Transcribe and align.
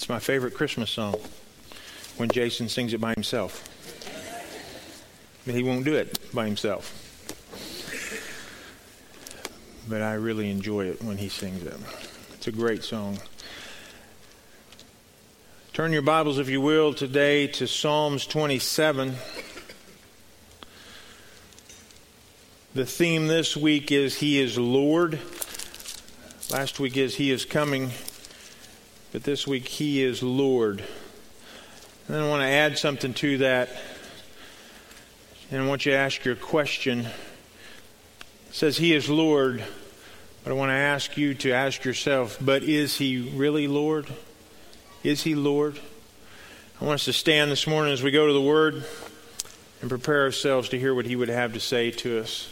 It's 0.00 0.08
my 0.08 0.18
favorite 0.18 0.54
Christmas 0.54 0.90
song 0.90 1.14
when 2.16 2.30
Jason 2.30 2.70
sings 2.70 2.94
it 2.94 3.02
by 3.02 3.12
himself. 3.12 3.68
But 5.44 5.54
he 5.54 5.62
won't 5.62 5.84
do 5.84 5.94
it 5.94 6.18
by 6.32 6.46
himself. 6.46 6.96
But 9.86 10.00
I 10.00 10.14
really 10.14 10.50
enjoy 10.50 10.86
it 10.86 11.02
when 11.02 11.18
he 11.18 11.28
sings 11.28 11.62
it. 11.66 11.76
It's 12.32 12.46
a 12.46 12.50
great 12.50 12.82
song. 12.82 13.18
Turn 15.74 15.92
your 15.92 16.00
Bibles, 16.00 16.38
if 16.38 16.48
you 16.48 16.62
will, 16.62 16.94
today 16.94 17.46
to 17.48 17.66
Psalms 17.66 18.24
27. 18.24 19.16
The 22.72 22.86
theme 22.86 23.26
this 23.26 23.54
week 23.54 23.92
is 23.92 24.16
He 24.20 24.40
is 24.40 24.56
Lord. 24.56 25.20
Last 26.50 26.80
week 26.80 26.96
is 26.96 27.16
He 27.16 27.30
is 27.30 27.44
coming. 27.44 27.90
But 29.12 29.24
this 29.24 29.44
week, 29.44 29.66
He 29.66 30.04
is 30.04 30.22
Lord. 30.22 30.84
And 32.06 32.16
I 32.16 32.28
want 32.28 32.42
to 32.42 32.46
add 32.46 32.78
something 32.78 33.12
to 33.14 33.38
that. 33.38 33.68
And 35.50 35.62
I 35.62 35.66
want 35.66 35.84
you 35.84 35.90
to 35.92 35.98
ask 35.98 36.24
your 36.24 36.36
question. 36.36 37.00
It 37.00 37.06
says 38.52 38.76
He 38.76 38.94
is 38.94 39.08
Lord. 39.08 39.64
But 40.44 40.50
I 40.50 40.54
want 40.54 40.70
to 40.70 40.74
ask 40.74 41.16
you 41.16 41.34
to 41.34 41.50
ask 41.50 41.84
yourself, 41.84 42.38
but 42.40 42.62
is 42.62 42.98
He 42.98 43.18
really 43.34 43.66
Lord? 43.66 44.06
Is 45.02 45.24
He 45.24 45.34
Lord? 45.34 45.80
I 46.80 46.84
want 46.84 46.94
us 46.94 47.04
to 47.06 47.12
stand 47.12 47.50
this 47.50 47.66
morning 47.66 47.92
as 47.92 48.04
we 48.04 48.12
go 48.12 48.28
to 48.28 48.32
the 48.32 48.40
Word 48.40 48.84
and 49.80 49.90
prepare 49.90 50.22
ourselves 50.22 50.68
to 50.68 50.78
hear 50.78 50.94
what 50.94 51.06
He 51.06 51.16
would 51.16 51.28
have 51.28 51.52
to 51.54 51.60
say 51.60 51.90
to 51.90 52.20
us. 52.20 52.48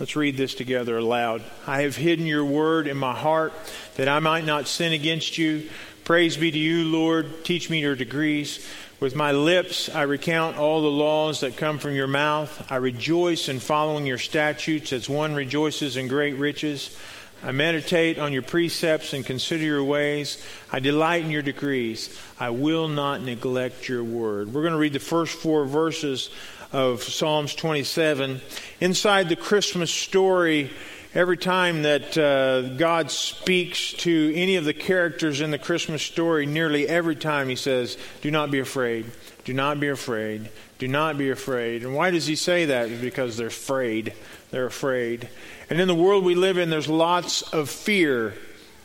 Let's 0.00 0.16
read 0.16 0.38
this 0.38 0.54
together 0.54 0.96
aloud. 0.96 1.42
I 1.66 1.82
have 1.82 1.94
hidden 1.94 2.26
your 2.26 2.44
word 2.44 2.86
in 2.86 2.96
my 2.96 3.14
heart 3.14 3.52
that 3.96 4.08
I 4.08 4.18
might 4.18 4.46
not 4.46 4.66
sin 4.66 4.94
against 4.94 5.36
you. 5.36 5.68
Praise 6.10 6.36
be 6.36 6.50
to 6.50 6.58
you, 6.58 6.86
Lord. 6.86 7.44
Teach 7.44 7.70
me 7.70 7.78
your 7.78 7.94
degrees. 7.94 8.66
With 8.98 9.14
my 9.14 9.30
lips, 9.30 9.88
I 9.88 10.02
recount 10.02 10.56
all 10.56 10.82
the 10.82 10.88
laws 10.88 11.38
that 11.42 11.56
come 11.56 11.78
from 11.78 11.94
your 11.94 12.08
mouth. 12.08 12.66
I 12.68 12.78
rejoice 12.78 13.48
in 13.48 13.60
following 13.60 14.06
your 14.06 14.18
statutes 14.18 14.92
as 14.92 15.08
one 15.08 15.36
rejoices 15.36 15.96
in 15.96 16.08
great 16.08 16.34
riches. 16.34 16.98
I 17.44 17.52
meditate 17.52 18.18
on 18.18 18.32
your 18.32 18.42
precepts 18.42 19.12
and 19.12 19.24
consider 19.24 19.62
your 19.62 19.84
ways. 19.84 20.44
I 20.72 20.80
delight 20.80 21.22
in 21.22 21.30
your 21.30 21.42
decrees. 21.42 22.18
I 22.40 22.50
will 22.50 22.88
not 22.88 23.22
neglect 23.22 23.88
your 23.88 24.02
word. 24.02 24.52
We're 24.52 24.62
going 24.62 24.72
to 24.72 24.80
read 24.80 24.94
the 24.94 24.98
first 24.98 25.38
four 25.38 25.64
verses 25.64 26.30
of 26.72 27.04
Psalms 27.04 27.54
27. 27.54 28.40
Inside 28.80 29.28
the 29.28 29.36
Christmas 29.36 29.92
story, 29.92 30.72
every 31.14 31.36
time 31.36 31.82
that 31.82 32.16
uh, 32.16 32.74
God 32.76 33.10
speaks 33.10 33.92
to 33.94 34.32
any 34.34 34.56
of 34.56 34.64
the 34.64 34.74
characters 34.74 35.40
in 35.40 35.50
the 35.50 35.58
Christmas 35.58 36.02
story, 36.02 36.46
nearly 36.46 36.88
every 36.88 37.16
time 37.16 37.48
he 37.48 37.56
says, 37.56 37.96
Do 38.20 38.30
not 38.30 38.50
be 38.50 38.58
afraid. 38.58 39.06
Do 39.44 39.54
not 39.54 39.80
be 39.80 39.88
afraid. 39.88 40.48
Do 40.78 40.88
not 40.88 41.18
be 41.18 41.30
afraid. 41.30 41.82
And 41.82 41.94
why 41.94 42.10
does 42.10 42.26
he 42.26 42.36
say 42.36 42.66
that? 42.66 43.00
Because 43.00 43.36
they're 43.36 43.48
afraid. 43.48 44.14
They're 44.50 44.66
afraid. 44.66 45.28
And 45.68 45.80
in 45.80 45.88
the 45.88 45.94
world 45.94 46.24
we 46.24 46.34
live 46.34 46.58
in, 46.58 46.70
there's 46.70 46.88
lots 46.88 47.42
of 47.42 47.68
fear 47.68 48.34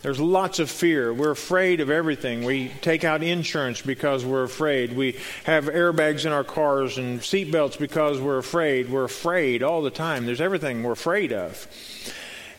there's 0.05 0.19
lots 0.19 0.59
of 0.59 0.69
fear. 0.69 1.11
We're 1.11 1.31
afraid 1.31 1.79
of 1.79 1.89
everything. 1.89 2.43
We 2.43 2.69
take 2.81 3.03
out 3.03 3.23
insurance 3.23 3.81
because 3.81 4.23
we're 4.23 4.43
afraid. 4.43 4.95
We 4.95 5.17
have 5.45 5.65
airbags 5.65 6.27
in 6.27 6.31
our 6.31 6.43
cars 6.43 6.99
and 6.99 7.21
seatbelts 7.21 7.79
because 7.79 8.19
we're 8.19 8.37
afraid. 8.37 8.91
We're 8.91 9.05
afraid 9.05 9.63
all 9.63 9.81
the 9.81 9.89
time. 9.89 10.27
There's 10.27 10.41
everything 10.41 10.83
we're 10.83 10.91
afraid 10.91 11.33
of. 11.33 11.67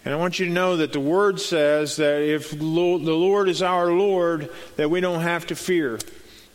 And 0.05 0.13
I 0.13 0.17
want 0.17 0.41
you 0.41 0.47
to 0.47 0.53
know 0.53 0.79
that 0.79 0.93
the 0.93 0.99
Word 0.99 1.41
says 1.41 1.99
that 1.99 2.21
if 2.21 2.51
the 2.51 2.65
Lord 2.65 3.49
is 3.49 3.63
our 3.63 3.93
Lord, 3.93 4.51
that 4.75 4.91
we 4.91 5.01
don't 5.01 5.21
have 5.21 5.47
to 5.47 5.55
fear. 5.55 6.01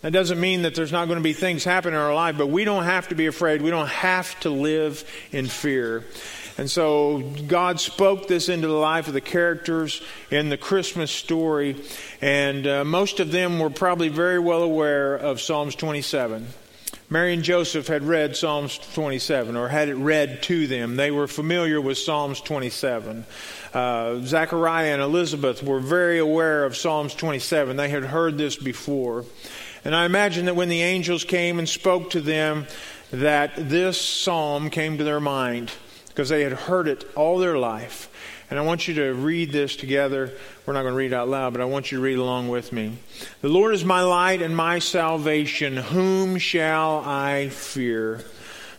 That 0.01 0.11
doesn't 0.11 0.41
mean 0.41 0.63
that 0.63 0.75
there's 0.75 0.91
not 0.91 1.05
going 1.05 1.19
to 1.19 1.23
be 1.23 1.31
things 1.31 1.63
happen 1.63 1.93
in 1.93 1.99
our 1.99 2.13
life, 2.13 2.37
but 2.37 2.47
we 2.47 2.65
don't 2.65 2.83
have 2.83 3.07
to 3.07 3.15
be 3.15 3.27
afraid. 3.27 3.61
We 3.61 3.69
don't 3.69 3.87
have 3.87 4.37
to 4.41 4.49
live 4.49 5.09
in 5.31 5.47
fear. 5.47 6.03
And 6.57 6.69
so 6.69 7.23
God 7.47 7.79
spoke 7.79 8.27
this 8.27 8.49
into 8.49 8.67
the 8.67 8.73
life 8.73 9.07
of 9.07 9.13
the 9.13 9.21
characters 9.21 10.01
in 10.29 10.49
the 10.49 10.57
Christmas 10.57 11.11
story, 11.11 11.75
and 12.21 12.67
uh, 12.67 12.83
most 12.83 13.19
of 13.19 13.31
them 13.31 13.59
were 13.59 13.69
probably 13.69 14.09
very 14.09 14.39
well 14.39 14.63
aware 14.63 15.15
of 15.15 15.41
Psalms 15.41 15.75
27. 15.75 16.47
Mary 17.11 17.33
and 17.33 17.43
Joseph 17.43 17.87
had 17.87 18.03
read 18.03 18.37
Psalms 18.37 18.77
27 18.93 19.57
or 19.57 19.67
had 19.67 19.89
it 19.89 19.95
read 19.95 20.41
to 20.43 20.65
them. 20.65 20.95
They 20.95 21.11
were 21.11 21.27
familiar 21.27 21.81
with 21.81 21.97
Psalms 21.97 22.39
27. 22.39 23.25
Uh, 23.73 24.19
Zachariah 24.21 24.93
and 24.93 25.01
Elizabeth 25.01 25.61
were 25.61 25.81
very 25.81 26.19
aware 26.19 26.63
of 26.63 26.77
Psalms 26.77 27.13
27. 27.13 27.75
They 27.75 27.89
had 27.89 28.05
heard 28.05 28.37
this 28.37 28.55
before. 28.55 29.25
And 29.83 29.93
I 29.93 30.05
imagine 30.05 30.45
that 30.45 30.55
when 30.55 30.69
the 30.69 30.83
angels 30.83 31.25
came 31.25 31.59
and 31.59 31.67
spoke 31.67 32.11
to 32.11 32.21
them, 32.21 32.65
that 33.11 33.51
this 33.57 33.99
psalm 33.99 34.69
came 34.69 34.97
to 34.97 35.03
their 35.03 35.19
mind 35.19 35.69
because 36.11 36.29
they 36.29 36.43
had 36.43 36.53
heard 36.53 36.87
it 36.87 37.05
all 37.15 37.39
their 37.39 37.57
life. 37.57 38.09
And 38.49 38.59
I 38.59 38.63
want 38.63 38.87
you 38.87 38.93
to 38.95 39.13
read 39.13 39.51
this 39.51 39.77
together. 39.77 40.33
We're 40.65 40.73
not 40.73 40.81
going 40.81 40.91
to 40.91 40.97
read 40.97 41.13
out 41.13 41.29
loud, 41.29 41.53
but 41.53 41.61
I 41.61 41.65
want 41.65 41.91
you 41.91 41.99
to 41.99 42.03
read 42.03 42.17
along 42.17 42.49
with 42.49 42.73
me. 42.73 42.97
The 43.41 43.47
Lord 43.47 43.73
is 43.73 43.85
my 43.85 44.01
light 44.01 44.41
and 44.41 44.55
my 44.55 44.79
salvation. 44.79 45.77
Whom 45.77 46.37
shall 46.37 46.99
I 47.05 47.47
fear? 47.47 48.21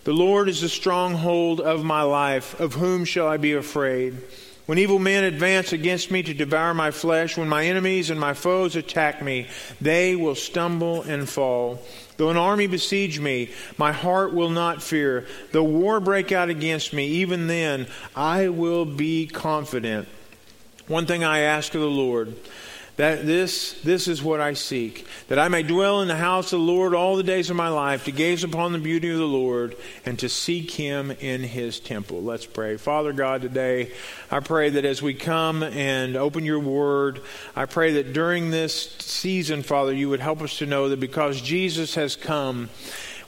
The 0.04 0.12
Lord 0.12 0.50
is 0.50 0.60
the 0.60 0.69
stronghold 0.69 1.60
of 1.60 1.84
my 1.84 2.03
life. 2.03 2.60
Of 2.60 2.75
whom 2.75 3.06
shall 3.06 3.26
I 3.26 3.38
be 3.38 3.54
afraid? 3.54 4.19
When 4.66 4.78
evil 4.78 4.98
men 4.98 5.25
advance 5.25 5.72
against 5.72 6.10
me 6.10 6.22
to 6.22 6.34
devour 6.34 6.72
my 6.72 6.92
flesh, 6.92 7.37
when 7.37 7.48
my 7.48 7.65
enemies 7.66 8.10
and 8.10 8.21
my 8.21 8.34
foes 8.34 8.76
attack 8.76 9.22
me, 9.22 9.48
they 9.81 10.15
will 10.16 10.34
stumble 10.34 11.03
and 11.03 11.28
fall. 11.28 11.81
Though 12.17 12.31
an 12.31 12.37
army 12.37 12.67
besiege 12.67 13.19
me, 13.19 13.50
my 13.78 13.93
heart 13.93 14.33
will 14.33 14.50
not 14.50 14.83
fear. 14.83 15.27
Though 15.53 15.65
war 15.65 16.00
break 16.00 16.31
out 16.33 16.50
against 16.50 16.93
me, 16.93 17.06
even 17.06 17.47
then 17.47 17.87
I 18.15 18.49
will 18.49 18.84
be 18.84 19.27
confident. 19.27 20.09
One 20.87 21.06
thing 21.06 21.25
I 21.25 21.41
ask 21.41 21.75
of 21.75 21.81
the 21.81 21.87
Lord 21.87 22.37
that 23.03 23.27
this, 23.27 23.73
this 23.83 24.07
is 24.07 24.23
what 24.23 24.41
I 24.41 24.53
seek, 24.53 25.05
that 25.27 25.37
I 25.37 25.49
may 25.49 25.65
dwell 25.65 26.03
in 26.03 26.09
the 26.09 26.15
house 26.15 26.53
of 26.53 26.61
the 26.61 26.65
Lord 26.65 26.95
all 26.95 27.17
the 27.17 27.25
days 27.25 27.51
of 27.51 27.57
my 27.57 27.67
life, 27.67 28.05
to 28.05 28.13
gaze 28.13 28.45
upon 28.45 28.71
the 28.71 28.79
beauty 28.79 29.11
of 29.11 29.19
the 29.19 29.25
Lord 29.25 29.75
and 30.07 30.17
to 30.21 30.29
seek 30.29 30.71
him 30.71 31.11
in 31.11 31.43
his 31.43 31.81
temple. 31.81 32.23
Let's 32.23 32.47
pray. 32.47 32.77
Father 32.77 33.13
God, 33.13 33.43
today, 33.43 33.91
I 34.31 34.39
pray 34.39 34.71
that 34.71 34.85
as 34.85 35.03
we 35.03 35.15
come 35.15 35.65
and 35.65 36.15
open 36.15 36.45
your 36.45 36.61
word, 36.61 37.21
I 37.57 37.67
pray 37.67 37.95
that 37.95 38.13
during 38.13 38.53
this 38.53 38.93
season, 39.01 39.65
Father, 39.65 39.93
you 39.93 40.09
would 40.09 40.21
help 40.21 40.41
us 40.41 40.59
to 40.59 40.67
know 40.67 40.89
that 40.91 41.01
because 41.01 41.41
Jesus 41.41 41.97
has 41.97 42.15
come, 42.15 42.71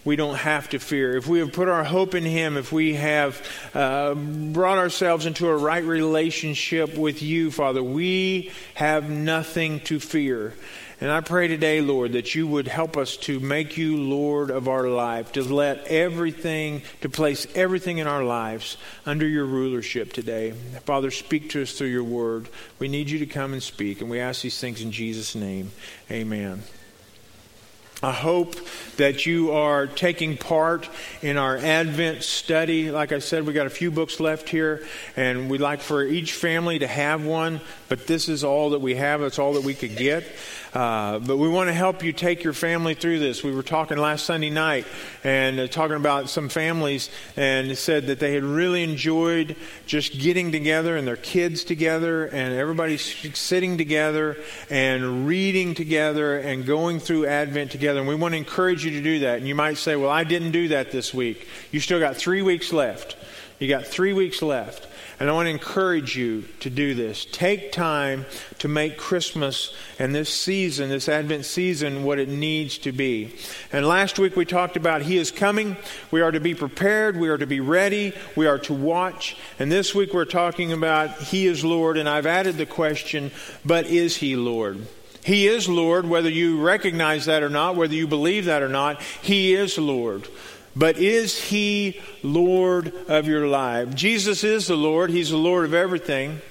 we 0.05 0.17
don't 0.17 0.37
have 0.37 0.69
to 0.71 0.79
fear. 0.79 1.17
If 1.17 1.27
we 1.27 1.39
have 1.39 1.53
put 1.53 1.69
our 1.69 1.85
hope 1.85 2.15
in 2.15 2.25
Him, 2.25 2.57
if 2.57 2.73
we 2.73 2.95
have 2.95 3.41
uh, 3.75 4.15
brought 4.15 4.79
ourselves 4.79 5.27
into 5.27 5.49
a 5.49 5.57
right 5.57 5.85
relationship 5.85 6.97
with 6.97 7.23
you, 7.23 7.51
Father, 7.51 7.83
we 7.83 8.53
have 8.75 9.09
nothing 9.09 9.81
to 9.81 9.99
fear. 9.99 10.55
And 11.01 11.11
I 11.11 11.21
pray 11.21 11.49
today, 11.49 11.81
Lord, 11.81 12.13
that 12.13 12.35
you 12.35 12.47
would 12.47 12.69
help 12.69 12.97
us 12.97 13.17
to 13.19 13.41
make 13.41 13.77
you 13.77 13.97
Lord 13.97 14.51
of 14.51 14.69
our 14.69 14.89
life, 14.89 15.33
to 15.33 15.43
let 15.43 15.87
everything, 15.89 16.83
to 17.01 17.09
place 17.09 17.47
everything 17.55 17.99
in 17.99 18.07
our 18.07 18.23
lives 18.23 18.77
under 19.05 19.27
your 19.27 19.45
rulership 19.45 20.13
today. 20.13 20.53
Father, 20.85 21.11
speak 21.11 21.51
to 21.51 21.63
us 21.63 21.73
through 21.73 21.89
your 21.89 22.05
word. 22.05 22.49
We 22.79 22.89
need 22.89 23.11
you 23.11 23.19
to 23.19 23.27
come 23.27 23.53
and 23.53 23.63
speak, 23.63 24.01
and 24.01 24.09
we 24.09 24.21
ask 24.21 24.43
these 24.43 24.61
things 24.61 24.81
in 24.81 24.93
Jesus' 24.93 25.35
name. 25.35 25.73
Amen. 26.11 26.63
I 28.03 28.13
hope 28.13 28.57
that 28.97 29.25
you 29.25 29.53
are 29.53 29.87
taking 29.87 30.37
part 30.37 30.89
in 31.23 31.37
our 31.37 31.57
Advent 31.57 32.23
study. 32.23 32.91
Like 32.91 33.13
I 33.13 33.19
said, 33.19 33.47
we 33.47 33.53
got 33.53 33.67
a 33.67 33.71
few 33.71 33.91
books 33.91 34.21
left 34.21 34.49
here, 34.49 34.85
and 35.17 35.49
we'd 35.49 35.61
like 35.61 35.81
for 35.81 36.03
each 36.05 36.33
family 36.33 36.79
to 36.81 36.87
have 36.87 37.25
one, 37.25 37.61
but 37.89 38.07
this 38.07 38.29
is 38.29 38.45
all 38.45 38.71
that 38.71 38.81
we 38.81 38.97
have. 38.97 39.23
It's 39.23 39.39
all 39.39 39.55
that 39.55 39.63
we 39.65 39.75
could 39.75 39.97
get. 39.97 40.25
Uh, 40.75 41.21
but 41.21 41.37
we 41.37 41.49
want 41.49 41.69
to 41.69 41.73
help 41.73 42.03
you 42.03 42.13
take 42.13 42.43
your 42.43 42.53
family 42.53 42.95
through 42.95 43.21
this. 43.21 43.45
We 43.45 43.55
were 43.55 43.63
talking 43.63 43.97
last 43.97 44.27
Sunday 44.27 44.51
night 44.51 44.87
and 45.23 45.61
uh, 45.61 45.67
talking 45.69 45.95
about 45.95 46.29
some 46.29 46.49
families 46.49 47.11
and 47.37 47.79
said 47.79 48.09
that 48.09 48.19
they 48.19 48.35
had 48.35 48.43
really 48.43 48.83
enjoyed 48.83 49.55
just 49.87 50.19
getting 50.19 50.51
together 50.51 50.97
and 50.97 51.07
their 51.07 51.17
kids 51.17 51.63
together 51.63 52.25
and 52.25 52.55
everybody 52.55 52.97
sitting 52.97 53.79
together 53.79 54.37
and 54.69 55.29
reading 55.29 55.77
together 55.77 56.39
and 56.39 56.67
going 56.67 56.99
through 56.99 57.27
Advent 57.27 57.71
together. 57.71 57.84
And 57.93 58.09
we 58.09 58.15
want 58.15 58.33
to 58.33 58.39
encourage 58.39 58.85
you 58.85 58.91
to 58.93 59.03
do 59.03 59.21
that. 59.21 59.39
And 59.39 59.49
you 59.49 59.55
might 59.55 59.79
say, 59.79 59.97
well, 59.97 60.11
I 60.11 60.25
didn't 60.25 60.53
do 60.53 60.69
that 60.69 60.91
this 60.91 61.13
week. 61.13 61.49
You 61.71 61.81
still 61.81 62.01
got 62.01 62.17
three 62.17 62.43
weeks 62.43 62.73
left. 62.73 63.17
You 63.59 63.69
got 63.69 63.87
three 63.87 64.13
weeks 64.13 64.43
left. 64.43 64.89
And 65.21 65.31
I 65.31 65.33
want 65.33 65.47
to 65.47 65.51
encourage 65.51 66.17
you 66.17 66.43
to 66.61 66.71
do 66.71 66.95
this. 66.95 67.25
Take 67.31 67.71
time 67.71 68.27
to 68.59 68.67
make 68.67 68.99
Christmas 68.99 69.73
and 69.99 70.13
this 70.13 70.29
season, 70.29 70.89
this 70.89 71.09
Advent 71.09 71.45
season, 71.45 72.03
what 72.03 72.19
it 72.19 72.29
needs 72.29 72.79
to 72.79 72.91
be. 72.91 73.35
And 73.73 73.87
last 73.87 74.19
week 74.19 74.35
we 74.35 74.45
talked 74.45 74.77
about 74.77 75.03
He 75.03 75.17
is 75.17 75.31
coming. 75.31 75.77
We 76.11 76.21
are 76.21 76.33
to 76.33 76.41
be 76.41 76.55
prepared. 76.55 77.17
We 77.17 77.29
are 77.29 77.39
to 77.39 77.47
be 77.47 77.61
ready. 77.61 78.13
We 78.35 78.49
are 78.49 78.59
to 78.59 78.75
watch. 78.75 79.37
And 79.61 79.71
this 79.71 79.95
week 79.95 80.13
we're 80.13 80.25
talking 80.25 80.73
about 80.73 81.23
He 81.23 81.47
is 81.47 81.65
Lord. 81.65 81.97
And 81.97 82.09
I've 82.09 82.27
added 82.27 82.57
the 82.57 82.67
question, 82.67 83.31
but 83.65 83.87
is 83.87 84.17
He 84.17 84.35
Lord? 84.35 84.85
He 85.25 85.49
is 85.49 85.69
Lord, 85.71 86.07
whether 86.07 86.29
you 86.29 86.61
recognize 86.61 87.25
that 87.25 87.43
or 87.43 87.49
not, 87.49 87.77
whether 87.77 87.95
you 87.95 88.07
believe 88.07 88.45
that 88.45 88.63
or 88.63 88.69
not, 88.69 89.01
He 89.01 89.55
is 89.55 89.79
Lord. 89.79 90.29
But 90.77 90.99
is 90.99 91.41
He 91.41 92.01
Lord 92.23 92.93
of 93.09 93.27
your 93.27 93.49
life? 93.49 93.95
Jesus 93.95 94.45
is 94.45 94.67
the 94.67 94.77
Lord. 94.77 95.09
He's 95.09 95.31
the 95.31 95.39
Lord 95.39 95.65
of 95.65 95.73
everything. 95.73 96.43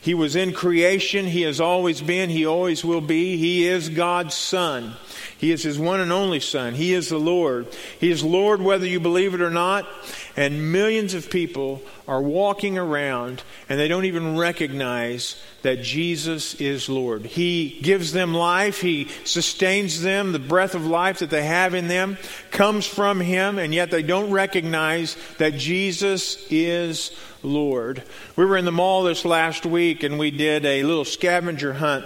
He 0.00 0.14
was 0.14 0.34
in 0.34 0.54
creation. 0.54 1.26
He 1.26 1.42
has 1.42 1.60
always 1.60 2.00
been. 2.00 2.30
He 2.30 2.46
always 2.46 2.82
will 2.82 3.02
be. 3.02 3.36
He 3.36 3.68
is 3.68 3.90
God's 3.90 4.34
Son. 4.34 4.94
He 5.42 5.50
is 5.50 5.64
His 5.64 5.76
one 5.76 5.98
and 5.98 6.12
only 6.12 6.38
Son. 6.38 6.74
He 6.74 6.94
is 6.94 7.08
the 7.08 7.18
Lord. 7.18 7.66
He 7.98 8.12
is 8.12 8.22
Lord 8.22 8.62
whether 8.62 8.86
you 8.86 9.00
believe 9.00 9.34
it 9.34 9.40
or 9.40 9.50
not. 9.50 9.88
And 10.36 10.70
millions 10.70 11.14
of 11.14 11.30
people 11.30 11.82
are 12.06 12.22
walking 12.22 12.78
around 12.78 13.42
and 13.68 13.76
they 13.76 13.88
don't 13.88 14.04
even 14.04 14.38
recognize 14.38 15.42
that 15.62 15.82
Jesus 15.82 16.54
is 16.60 16.88
Lord. 16.88 17.26
He 17.26 17.80
gives 17.82 18.12
them 18.12 18.34
life, 18.34 18.82
He 18.82 19.08
sustains 19.24 20.00
them. 20.00 20.30
The 20.30 20.38
breath 20.38 20.76
of 20.76 20.86
life 20.86 21.18
that 21.18 21.30
they 21.30 21.42
have 21.42 21.74
in 21.74 21.88
them 21.88 22.18
comes 22.52 22.86
from 22.86 23.18
Him, 23.18 23.58
and 23.58 23.74
yet 23.74 23.90
they 23.90 24.04
don't 24.04 24.30
recognize 24.30 25.16
that 25.38 25.56
Jesus 25.56 26.46
is 26.50 27.10
Lord. 27.42 28.04
We 28.36 28.44
were 28.44 28.56
in 28.56 28.64
the 28.64 28.70
mall 28.70 29.02
this 29.02 29.24
last 29.24 29.66
week 29.66 30.04
and 30.04 30.20
we 30.20 30.30
did 30.30 30.64
a 30.64 30.84
little 30.84 31.04
scavenger 31.04 31.72
hunt 31.72 32.04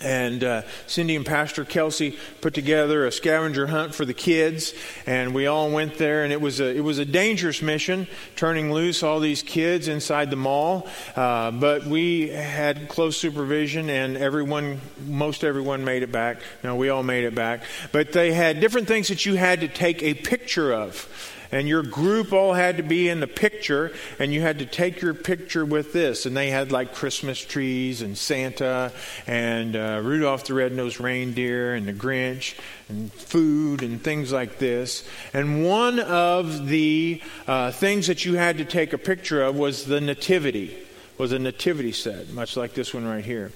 and 0.00 0.44
uh, 0.44 0.62
Cindy 0.86 1.16
and 1.16 1.26
Pastor 1.26 1.64
Kelsey 1.64 2.16
put 2.40 2.54
together 2.54 3.06
a 3.06 3.12
scavenger 3.12 3.66
hunt 3.66 3.94
for 3.94 4.04
the 4.04 4.14
kids, 4.14 4.72
and 5.06 5.34
we 5.34 5.46
all 5.46 5.70
went 5.70 5.98
there. 5.98 6.24
And 6.24 6.32
it 6.32 6.40
was 6.40 6.60
a 6.60 6.76
it 6.76 6.80
was 6.80 6.98
a 6.98 7.04
dangerous 7.04 7.62
mission, 7.62 8.06
turning 8.36 8.72
loose 8.72 9.02
all 9.02 9.20
these 9.20 9.42
kids 9.42 9.88
inside 9.88 10.30
the 10.30 10.36
mall. 10.36 10.86
Uh, 11.16 11.50
but 11.50 11.84
we 11.84 12.28
had 12.28 12.88
close 12.88 13.16
supervision, 13.16 13.90
and 13.90 14.16
everyone, 14.16 14.80
most 15.06 15.44
everyone, 15.44 15.84
made 15.84 16.02
it 16.02 16.12
back. 16.12 16.40
No, 16.62 16.76
we 16.76 16.88
all 16.88 17.02
made 17.02 17.24
it 17.24 17.34
back. 17.34 17.62
But 17.92 18.12
they 18.12 18.32
had 18.32 18.60
different 18.60 18.88
things 18.88 19.08
that 19.08 19.26
you 19.26 19.34
had 19.34 19.60
to 19.60 19.68
take 19.68 20.02
a 20.02 20.14
picture 20.14 20.72
of 20.72 21.08
and 21.50 21.68
your 21.68 21.82
group 21.82 22.32
all 22.32 22.54
had 22.54 22.76
to 22.76 22.82
be 22.82 23.08
in 23.08 23.20
the 23.20 23.26
picture, 23.26 23.92
and 24.18 24.32
you 24.32 24.40
had 24.40 24.58
to 24.58 24.66
take 24.66 25.00
your 25.00 25.14
picture 25.14 25.64
with 25.64 25.92
this. 25.92 26.26
And 26.26 26.36
they 26.36 26.50
had 26.50 26.72
like 26.72 26.94
Christmas 26.94 27.38
trees 27.38 28.02
and 28.02 28.16
Santa 28.16 28.92
and 29.26 29.76
uh, 29.76 30.00
Rudolph 30.02 30.44
the 30.44 30.54
Red-Nosed 30.54 31.00
Reindeer 31.00 31.74
and 31.74 31.86
the 31.86 31.92
Grinch 31.92 32.58
and 32.88 33.12
food 33.12 33.82
and 33.82 34.02
things 34.02 34.32
like 34.32 34.58
this. 34.58 35.08
And 35.32 35.64
one 35.64 36.00
of 36.00 36.68
the 36.68 37.22
uh, 37.46 37.70
things 37.70 38.06
that 38.06 38.24
you 38.24 38.34
had 38.36 38.58
to 38.58 38.64
take 38.64 38.92
a 38.92 38.98
picture 38.98 39.42
of 39.42 39.56
was 39.56 39.84
the 39.84 40.00
nativity, 40.00 40.76
was 41.16 41.32
a 41.32 41.38
nativity 41.38 41.92
set, 41.92 42.30
much 42.30 42.56
like 42.56 42.74
this 42.74 42.94
one 42.94 43.06
right 43.06 43.24
here. 43.24 43.52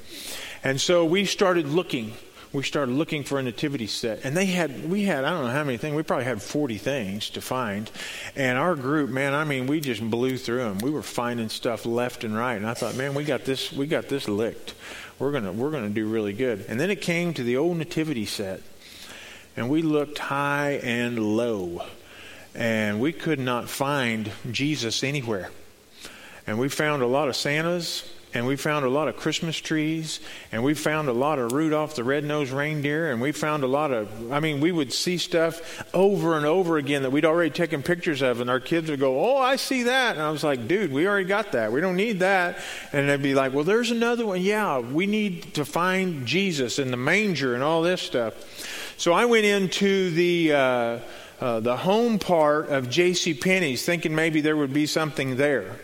And 0.64 0.80
so 0.80 1.04
we 1.04 1.24
started 1.24 1.66
looking 1.68 2.12
we 2.52 2.62
started 2.62 2.92
looking 2.92 3.24
for 3.24 3.38
a 3.38 3.42
nativity 3.42 3.86
set. 3.86 4.24
And 4.24 4.36
they 4.36 4.46
had 4.46 4.90
we 4.90 5.04
had 5.04 5.24
i 5.24 5.30
don't 5.30 5.44
know 5.44 5.50
how 5.50 5.64
many 5.64 5.78
things 5.78 5.96
we 5.96 6.02
probably 6.02 6.24
had 6.24 6.42
40 6.42 6.78
things 6.78 7.30
to 7.30 7.40
find. 7.40 7.90
And 8.36 8.58
our 8.58 8.74
group 8.74 9.10
man 9.10 9.34
i 9.34 9.44
mean 9.44 9.66
we 9.66 9.80
just 9.80 10.02
blew 10.02 10.36
through 10.36 10.58
them 10.58 10.78
we 10.78 10.90
were 10.90 11.02
finding 11.02 11.48
stuff 11.48 11.86
left 11.86 12.24
and 12.24 12.36
right. 12.36 12.54
And 12.54 12.66
i 12.66 12.74
thought 12.74 12.96
man 12.96 13.14
we 13.14 13.24
got 13.24 13.44
this 13.44 13.72
we 13.72 13.86
got 13.86 14.08
this 14.08 14.28
licked. 14.28 14.74
We're 15.18 15.32
gonna 15.32 15.52
we're 15.52 15.70
gonna 15.70 15.90
do 15.90 16.06
really 16.06 16.32
good. 16.32 16.66
And 16.68 16.78
then 16.78 16.90
it 16.90 17.00
came 17.00 17.34
to 17.34 17.42
the 17.42 17.56
old 17.56 17.76
nativity 17.76 18.26
set. 18.26 18.62
And 19.56 19.68
we 19.68 19.82
looked 19.82 20.18
high 20.18 20.80
and 20.82 21.18
low. 21.18 21.84
And 22.54 23.00
we 23.00 23.12
could 23.12 23.38
not 23.38 23.68
find 23.68 24.30
jesus 24.50 25.02
anywhere. 25.04 25.50
And 26.46 26.58
we 26.58 26.68
found 26.68 27.02
a 27.02 27.06
lot 27.06 27.28
of 27.28 27.36
santas 27.36 28.10
and 28.34 28.46
we 28.46 28.56
found 28.56 28.86
a 28.86 28.88
lot 28.88 29.08
of 29.08 29.16
Christmas 29.16 29.56
trees, 29.58 30.20
and 30.52 30.64
we 30.64 30.72
found 30.72 31.08
a 31.08 31.12
lot 31.12 31.38
of 31.38 31.52
Rudolph 31.52 31.94
the 31.94 32.04
Red-Nosed 32.04 32.50
Reindeer, 32.50 33.10
and 33.10 33.20
we 33.20 33.30
found 33.30 33.62
a 33.62 33.66
lot 33.66 33.92
of, 33.92 34.32
I 34.32 34.40
mean, 34.40 34.60
we 34.60 34.72
would 34.72 34.92
see 34.92 35.18
stuff 35.18 35.84
over 35.92 36.36
and 36.36 36.46
over 36.46 36.78
again 36.78 37.02
that 37.02 37.10
we'd 37.10 37.26
already 37.26 37.50
taken 37.50 37.82
pictures 37.82 38.22
of, 38.22 38.40
and 38.40 38.48
our 38.48 38.60
kids 38.60 38.88
would 38.88 39.00
go, 39.00 39.20
Oh, 39.20 39.36
I 39.36 39.56
see 39.56 39.82
that. 39.84 40.16
And 40.16 40.24
I 40.24 40.30
was 40.30 40.42
like, 40.42 40.66
Dude, 40.66 40.92
we 40.92 41.06
already 41.06 41.26
got 41.26 41.52
that. 41.52 41.72
We 41.72 41.82
don't 41.82 41.96
need 41.96 42.20
that. 42.20 42.58
And 42.92 43.08
they'd 43.08 43.22
be 43.22 43.34
like, 43.34 43.52
Well, 43.52 43.64
there's 43.64 43.90
another 43.90 44.24
one. 44.24 44.40
Yeah, 44.40 44.78
we 44.78 45.06
need 45.06 45.54
to 45.54 45.64
find 45.64 46.26
Jesus 46.26 46.78
in 46.78 46.90
the 46.90 46.96
manger 46.96 47.54
and 47.54 47.62
all 47.62 47.82
this 47.82 48.00
stuff. 48.00 48.34
So 48.96 49.12
I 49.12 49.26
went 49.26 49.44
into 49.44 50.10
the, 50.10 50.52
uh, 50.52 50.98
uh, 51.40 51.60
the 51.60 51.76
home 51.76 52.18
part 52.18 52.70
of 52.70 52.88
J.C. 52.88 53.34
Penney's, 53.34 53.84
thinking 53.84 54.14
maybe 54.14 54.40
there 54.40 54.56
would 54.56 54.72
be 54.72 54.86
something 54.86 55.36
there 55.36 55.76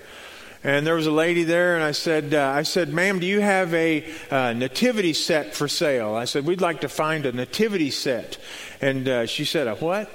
and 0.68 0.86
there 0.86 0.96
was 0.96 1.06
a 1.06 1.10
lady 1.10 1.44
there, 1.44 1.76
and 1.76 1.82
I 1.82 1.92
said, 1.92 2.34
uh, 2.34 2.52
I 2.54 2.62
said, 2.62 2.92
ma'am, 2.92 3.20
do 3.20 3.26
you 3.26 3.40
have 3.40 3.72
a 3.72 4.04
uh, 4.30 4.52
nativity 4.52 5.14
set 5.14 5.54
for 5.54 5.66
sale? 5.66 6.14
I 6.14 6.26
said, 6.26 6.44
we'd 6.44 6.60
like 6.60 6.82
to 6.82 6.90
find 6.90 7.24
a 7.24 7.32
nativity 7.32 7.90
set. 7.90 8.36
And 8.82 9.08
uh, 9.08 9.24
she 9.24 9.46
said, 9.46 9.66
a 9.66 9.76
what? 9.76 10.10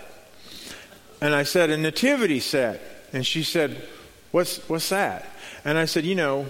And 1.19 1.33
I 1.33 1.41
said, 1.41 1.71
a 1.71 1.77
nativity 1.77 2.39
set. 2.39 2.81
And 3.13 3.25
she 3.25 3.41
said, 3.41 3.81
what's, 4.29 4.57
what's 4.69 4.89
that? 4.89 5.27
And 5.65 5.75
I 5.75 5.85
said, 5.85 6.05
you 6.05 6.13
know, 6.13 6.45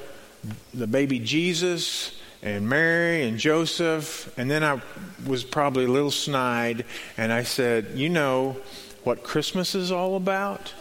the 0.73 0.85
baby 0.85 1.19
Jesus 1.19 2.19
and 2.41 2.67
Mary 2.67 3.23
and 3.23 3.37
Joseph. 3.39 4.37
And 4.37 4.51
then 4.51 4.65
I 4.65 4.81
was 5.25 5.45
probably 5.45 5.85
a 5.85 5.89
little 5.89 6.11
snide, 6.11 6.83
and 7.15 7.31
I 7.31 7.43
said, 7.43 7.91
you 7.95 8.09
know 8.09 8.57
what 9.05 9.23
Christmas 9.23 9.75
is 9.75 9.93
all 9.93 10.17
about? 10.17 10.73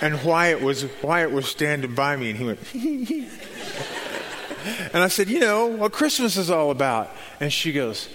And 0.00 0.22
Wyatt 0.24 0.62
was 0.62 0.86
Wyatt 1.02 1.30
was 1.30 1.46
standing 1.46 1.94
by 1.94 2.16
me, 2.16 2.30
and 2.30 2.38
he 2.38 2.44
went. 2.46 2.60
and 4.94 5.02
I 5.02 5.08
said, 5.08 5.28
"You 5.28 5.40
know 5.40 5.66
what 5.66 5.92
Christmas 5.92 6.36
is 6.36 6.50
all 6.50 6.70
about?" 6.70 7.10
And 7.38 7.52
she 7.52 7.72
goes, 7.72 8.08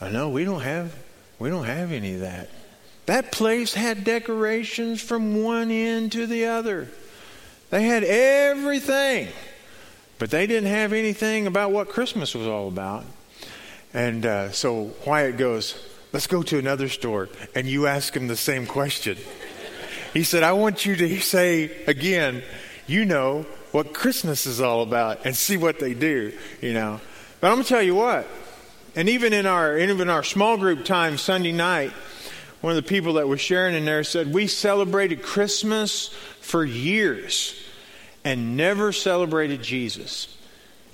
"I 0.00 0.10
know 0.10 0.30
we 0.30 0.44
don't 0.44 0.62
have 0.62 0.94
we 1.38 1.48
don't 1.48 1.64
have 1.64 1.92
any 1.92 2.14
of 2.14 2.20
that. 2.20 2.50
That 3.06 3.30
place 3.30 3.74
had 3.74 4.02
decorations 4.02 5.00
from 5.00 5.44
one 5.44 5.70
end 5.70 6.10
to 6.12 6.26
the 6.26 6.46
other. 6.46 6.88
They 7.70 7.84
had 7.84 8.02
everything, 8.02 9.28
but 10.18 10.30
they 10.30 10.48
didn't 10.48 10.70
have 10.70 10.92
anything 10.92 11.46
about 11.46 11.70
what 11.70 11.88
Christmas 11.88 12.34
was 12.34 12.48
all 12.48 12.66
about." 12.66 13.04
And 13.94 14.26
uh, 14.26 14.50
so 14.50 14.90
Wyatt 15.06 15.36
goes, 15.36 15.76
"Let's 16.12 16.26
go 16.26 16.42
to 16.42 16.58
another 16.58 16.88
store, 16.88 17.28
and 17.54 17.68
you 17.68 17.86
ask 17.86 18.16
him 18.16 18.26
the 18.26 18.36
same 18.36 18.66
question." 18.66 19.18
He 20.16 20.24
said, 20.24 20.42
I 20.42 20.52
want 20.52 20.86
you 20.86 20.96
to 20.96 21.20
say 21.20 21.70
again, 21.86 22.42
you 22.86 23.04
know 23.04 23.44
what 23.72 23.92
Christmas 23.92 24.46
is 24.46 24.62
all 24.62 24.80
about 24.80 25.26
and 25.26 25.36
see 25.36 25.58
what 25.58 25.78
they 25.78 25.92
do, 25.92 26.32
you 26.62 26.72
know. 26.72 27.02
But 27.38 27.48
I'm 27.48 27.56
going 27.56 27.64
to 27.64 27.68
tell 27.68 27.82
you 27.82 27.94
what, 27.94 28.26
and 28.94 29.10
even 29.10 29.34
in 29.34 29.44
our, 29.44 29.76
even 29.76 30.00
in 30.00 30.08
our 30.08 30.22
small 30.22 30.56
group 30.56 30.86
time 30.86 31.18
Sunday 31.18 31.52
night, 31.52 31.90
one 32.62 32.74
of 32.74 32.82
the 32.82 32.88
people 32.88 33.14
that 33.14 33.28
was 33.28 33.42
sharing 33.42 33.74
in 33.74 33.84
there 33.84 34.02
said, 34.04 34.32
We 34.32 34.46
celebrated 34.46 35.22
Christmas 35.22 36.08
for 36.40 36.64
years 36.64 37.54
and 38.24 38.56
never 38.56 38.92
celebrated 38.92 39.62
Jesus. 39.62 40.34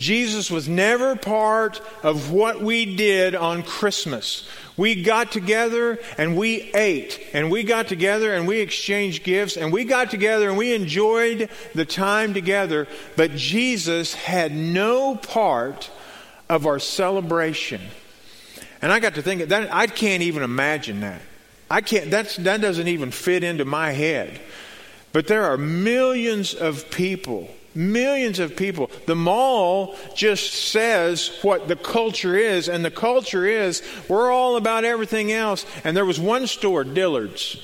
Jesus 0.03 0.51
was 0.51 0.69
never 0.69 1.15
part 1.15 1.81
of 2.03 2.33
what 2.33 2.61
we 2.61 2.97
did 2.97 3.37
on 3.37 3.63
Christmas. 3.63 4.49
We 4.77 5.01
got 5.01 5.31
together 5.31 6.01
and 6.19 6.37
we 6.37 6.73
ate, 6.75 7.21
and 7.33 7.53
we 7.53 7.63
got 7.63 7.87
together 7.87 8.35
and 8.35 8.49
we 8.49 8.59
exchanged 8.59 9.23
gifts, 9.23 9.57
and 9.57 9.73
we 9.73 9.85
got 9.85 10.11
together 10.11 10.49
and 10.49 10.59
we 10.59 10.75
enjoyed 10.75 11.49
the 11.73 11.85
time 11.85 12.35
together, 12.35 12.89
but 13.17 13.31
Jesus 13.37 14.13
had 14.15 14.53
no 14.53 15.15
part 15.15 15.89
of 16.49 16.67
our 16.67 16.81
celebration. 16.81 17.81
And 18.83 18.93
I 18.93 18.99
got 18.99 19.15
to 19.15 19.23
think 19.23 19.49
that 19.49 19.73
I 19.73 19.87
can't 19.87 20.25
even 20.25 20.43
imagine 20.43 21.01
that. 21.03 21.23
I 21.71 21.81
can't 21.81 22.11
that's 22.11 22.37
that 22.39 22.61
doesn't 22.61 22.89
even 22.89 23.13
fit 23.13 23.45
into 23.45 23.65
my 23.65 23.93
head. 23.93 24.41
But 25.13 25.29
there 25.29 25.45
are 25.45 25.57
millions 25.57 26.55
of 26.55 26.91
people 26.91 27.49
Millions 27.75 28.39
of 28.39 28.57
people. 28.57 28.91
The 29.07 29.17
mall 29.17 29.97
just 30.15 30.53
says 30.53 31.39
what 31.43 31.69
the 31.69 31.77
culture 31.77 32.37
is, 32.37 32.69
and 32.69 32.85
the 32.85 32.91
culture 32.91 33.47
is 33.47 33.83
we're 34.09 34.31
all 34.31 34.57
about 34.57 34.85
everything 34.85 35.33
else. 35.33 35.65
And 35.85 35.97
there 35.97 36.05
was 36.05 36.21
one 36.21 36.47
store, 36.47 36.85
Dillard's. 36.85 37.63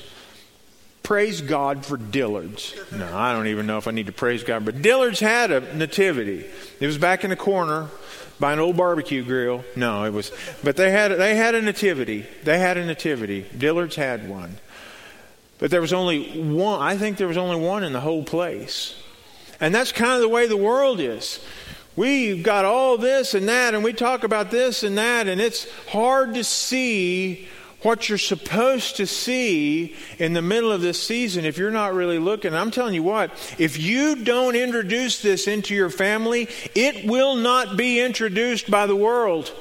Praise 1.03 1.41
God 1.41 1.85
for 1.85 1.97
Dillard's. 1.97 2.75
No, 2.91 3.17
I 3.17 3.33
don't 3.33 3.47
even 3.47 3.65
know 3.65 3.77
if 3.77 3.87
I 3.87 3.91
need 3.91 4.05
to 4.05 4.11
praise 4.11 4.43
God, 4.43 4.63
but 4.63 4.81
Dillard's 4.81 5.19
had 5.19 5.49
a 5.49 5.75
nativity. 5.75 6.45
It 6.79 6.85
was 6.85 6.99
back 6.99 7.23
in 7.23 7.31
the 7.31 7.35
corner 7.35 7.87
by 8.39 8.53
an 8.53 8.59
old 8.59 8.77
barbecue 8.77 9.23
grill. 9.23 9.63
No, 9.75 10.03
it 10.03 10.13
was, 10.13 10.31
but 10.63 10.75
they 10.75 10.91
had 10.91 11.11
they 11.11 11.35
had 11.35 11.55
a 11.55 11.61
nativity. 11.61 12.25
They 12.43 12.59
had 12.59 12.77
a 12.77 12.85
nativity. 12.85 13.45
Dillard's 13.57 13.95
had 13.95 14.29
one, 14.29 14.57
but 15.57 15.71
there 15.71 15.81
was 15.81 15.93
only 15.93 16.41
one. 16.41 16.79
I 16.79 16.95
think 16.97 17.17
there 17.17 17.27
was 17.27 17.37
only 17.37 17.55
one 17.55 17.83
in 17.83 17.91
the 17.91 18.01
whole 18.01 18.23
place. 18.23 18.95
And 19.59 19.73
that's 19.73 19.91
kind 19.91 20.13
of 20.13 20.21
the 20.21 20.29
way 20.29 20.47
the 20.47 20.57
world 20.57 20.99
is. 20.99 21.39
We've 21.95 22.43
got 22.43 22.65
all 22.65 22.97
this 22.97 23.33
and 23.33 23.49
that, 23.49 23.73
and 23.73 23.83
we 23.83 23.93
talk 23.93 24.23
about 24.23 24.51
this 24.51 24.83
and 24.83 24.97
that, 24.97 25.27
and 25.27 25.41
it's 25.41 25.67
hard 25.87 26.35
to 26.35 26.43
see 26.43 27.49
what 27.81 28.09
you're 28.09 28.17
supposed 28.17 28.97
to 28.97 29.07
see 29.07 29.95
in 30.17 30.33
the 30.33 30.41
middle 30.41 30.71
of 30.71 30.81
this 30.81 31.01
season 31.01 31.45
if 31.45 31.57
you're 31.57 31.71
not 31.71 31.93
really 31.93 32.19
looking. 32.19 32.53
I'm 32.53 32.71
telling 32.71 32.93
you 32.93 33.03
what, 33.03 33.31
if 33.57 33.79
you 33.79 34.15
don't 34.15 34.55
introduce 34.55 35.21
this 35.21 35.47
into 35.47 35.73
your 35.73 35.89
family, 35.89 36.49
it 36.75 37.05
will 37.05 37.35
not 37.35 37.77
be 37.77 37.99
introduced 37.99 38.69
by 38.69 38.85
the 38.85 38.95
world. 38.95 39.53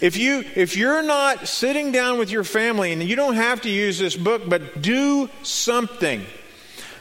If 0.00 0.16
you 0.16 0.44
if 0.56 0.76
you're 0.76 1.02
not 1.02 1.46
sitting 1.46 1.92
down 1.92 2.18
with 2.18 2.30
your 2.30 2.44
family 2.44 2.92
and 2.92 3.02
you 3.02 3.16
don't 3.16 3.34
have 3.34 3.60
to 3.62 3.70
use 3.70 3.98
this 3.98 4.16
book, 4.16 4.42
but 4.48 4.80
do 4.80 5.28
something. 5.42 6.24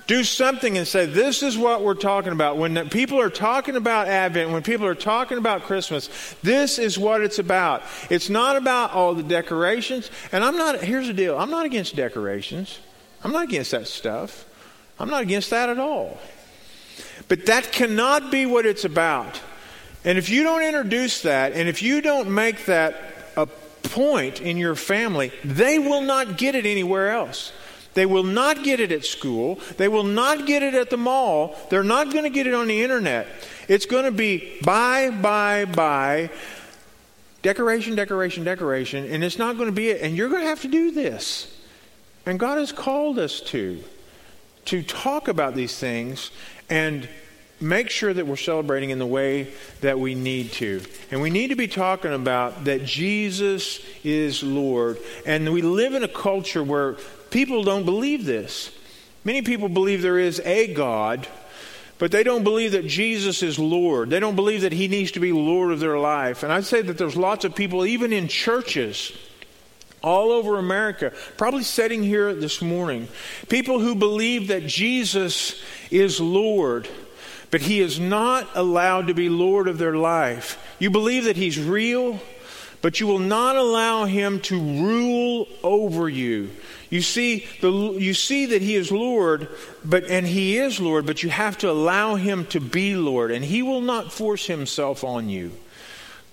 Do 0.10 0.24
something 0.24 0.76
and 0.76 0.88
say, 0.88 1.06
This 1.06 1.44
is 1.44 1.56
what 1.56 1.84
we're 1.84 1.94
talking 1.94 2.32
about. 2.32 2.58
When 2.58 2.90
people 2.90 3.22
are 3.22 3.30
talking 3.30 3.76
about 3.76 4.08
Advent, 4.08 4.50
when 4.50 4.64
people 4.64 4.88
are 4.88 4.96
talking 4.96 5.38
about 5.38 5.66
Christmas, 5.66 6.10
this 6.42 6.80
is 6.80 6.98
what 6.98 7.22
it's 7.22 7.38
about. 7.38 7.84
It's 8.10 8.28
not 8.28 8.56
about 8.56 8.92
all 8.92 9.14
the 9.14 9.22
decorations. 9.22 10.10
And 10.32 10.44
I'm 10.44 10.58
not, 10.58 10.82
here's 10.82 11.06
the 11.06 11.14
deal 11.14 11.38
I'm 11.38 11.52
not 11.52 11.68
against 11.68 11.96
decorations, 11.96 12.80
I'm 13.24 13.32
not 13.32 13.44
against 13.44 13.70
that 13.70 13.88
stuff. 13.88 14.46
I'm 14.98 15.12
not 15.12 15.22
against 15.22 15.52
that 15.52 15.70
at 15.70 15.78
all. 15.78 16.18
But 17.28 17.46
that 17.46 17.72
cannot 17.72 18.32
be 18.32 18.48
what 18.48 18.66
it's 18.66 18.86
about. 18.86 19.40
And 20.04 20.18
if 20.18 20.28
you 20.28 20.42
don't 20.42 20.64
introduce 20.64 21.22
that, 21.22 21.54
and 21.54 21.70
if 21.70 21.84
you 21.84 22.02
don't 22.02 22.34
make 22.34 22.66
that 22.66 22.96
a 23.38 23.46
point 23.46 24.42
in 24.42 24.58
your 24.58 24.74
family, 24.74 25.32
they 25.44 25.78
will 25.78 26.02
not 26.02 26.40
get 26.40 26.56
it 26.56 26.66
anywhere 26.66 27.12
else. 27.12 27.54
They 27.94 28.06
will 28.06 28.24
not 28.24 28.64
get 28.64 28.80
it 28.80 28.92
at 28.92 29.06
school. 29.06 29.60
They 29.78 29.88
will 29.88 30.04
not 30.04 30.46
get 30.46 30.64
it 30.64 30.74
at 30.74 30.90
the 30.90 30.98
mall. 30.98 31.56
They're 31.70 31.84
not 31.84 32.12
going 32.12 32.24
to 32.24 32.30
get 32.30 32.48
it 32.48 32.54
on 32.54 32.68
the 32.68 32.82
internet. 32.82 33.28
It's 33.68 33.86
going 33.86 34.06
to 34.06 34.12
be 34.12 34.60
buy, 34.64 35.10
buy, 35.10 35.66
buy, 35.66 36.30
decoration, 37.42 37.96
decoration, 37.96 38.44
decoration, 38.44 39.06
and 39.12 39.24
it's 39.24 39.38
not 39.38 39.58
going 39.58 39.70
to 39.70 39.76
be 39.76 39.90
it. 39.90 40.02
And 40.02 40.16
you're 40.16 40.30
going 40.30 40.42
to 40.42 40.48
have 40.48 40.62
to 40.62 40.68
do 40.68 40.92
this. 40.92 41.56
And 42.26 42.40
God 42.40 42.58
has 42.58 42.72
called 42.72 43.18
us 43.18 43.42
to 43.42 43.84
to 44.66 44.84
talk 44.84 45.28
about 45.28 45.56
these 45.56 45.80
things 45.80 46.30
and 46.70 47.10
make 47.60 47.90
sure 47.90 48.14
that 48.14 48.28
we're 48.28 48.36
celebrating 48.36 48.92
in 48.92 49.00
the 49.00 49.06
way 49.06 49.52
that 49.82 50.00
we 50.00 50.16
need 50.16 50.52
to. 50.52 50.82
And 51.12 51.22
we 51.22 51.30
need 51.30 51.48
to 51.48 51.56
be 51.56 51.68
talking 51.68 52.14
about 52.14 52.66
that 52.66 52.86
Jesus 52.86 53.84
is 54.04 54.44
Lord. 54.44 54.98
And 55.26 55.52
we 55.52 55.62
live 55.62 55.94
in 55.94 56.04
a 56.04 56.08
culture 56.08 56.64
where 56.64 56.98
people 57.32 57.64
don't 57.64 57.86
believe 57.86 58.26
this. 58.26 58.72
Many 59.24 59.42
people 59.42 59.70
believe 59.70 60.02
there 60.02 60.20
is 60.20 60.40
a 60.42 60.74
God, 60.74 61.28
but 61.98 62.12
they 62.12 62.24
don't 62.24 62.44
believe 62.44 62.72
that 62.72 62.88
Jesus 62.88 63.44
is 63.44 63.60
Lord. 63.60 64.10
They 64.10 64.20
don't 64.20 64.36
believe 64.36 64.62
that 64.62 64.72
He 64.72 64.88
needs 64.88 65.12
to 65.12 65.20
be 65.20 65.32
Lord 65.32 65.72
of 65.72 65.80
their 65.80 66.00
life. 66.00 66.44
And 66.44 66.52
I'd 66.52 66.66
say 66.66 66.82
that 66.82 66.98
there's 66.98 67.18
lots 67.18 67.46
of 67.46 67.56
people, 67.56 67.86
even 67.86 68.14
in 68.14 68.28
churches, 68.28 69.12
all 70.02 70.32
over 70.32 70.58
America, 70.58 71.12
probably 71.38 71.64
sitting 71.64 72.04
here 72.04 72.34
this 72.34 72.62
morning, 72.62 73.10
people 73.50 73.80
who 73.80 73.96
believe 73.96 74.48
that 74.48 74.66
Jesus 74.66 75.62
is 75.92 76.22
Lord 76.22 76.88
but 77.52 77.62
he 77.62 77.80
is 77.80 78.00
not 78.00 78.48
allowed 78.56 79.08
to 79.08 79.14
be 79.14 79.30
Lord 79.30 79.68
of 79.68 79.78
their 79.78 79.96
life. 79.96 80.64
You 80.80 80.90
believe 80.90 81.26
that 81.26 81.38
he's 81.38 81.60
real, 81.60 82.20
but 82.82 83.00
you 83.00 83.08
will 83.08 83.20
not 83.20 83.56
allow 83.56 84.06
him 84.06 84.40
to 84.42 84.60
rule 84.60 85.48
over 85.64 86.08
you. 86.08 86.52
You 86.90 87.02
see, 87.02 87.46
the, 87.62 87.72
you 87.72 88.14
see 88.14 88.48
that 88.48 88.62
he 88.62 88.76
is 88.76 88.92
Lord, 88.92 89.48
but 89.86 90.06
and 90.06 90.26
he 90.26 90.58
is 90.58 90.80
Lord, 90.80 91.06
but 91.06 91.22
you 91.22 91.30
have 91.30 91.58
to 91.60 91.70
allow 91.70 92.16
him 92.16 92.46
to 92.48 92.60
be 92.60 92.96
Lord, 92.96 93.32
and 93.32 93.46
he 93.46 93.62
will 93.62 93.82
not 93.82 94.12
force 94.12 94.48
himself 94.48 95.04
on 95.04 95.30
you. 95.30 95.52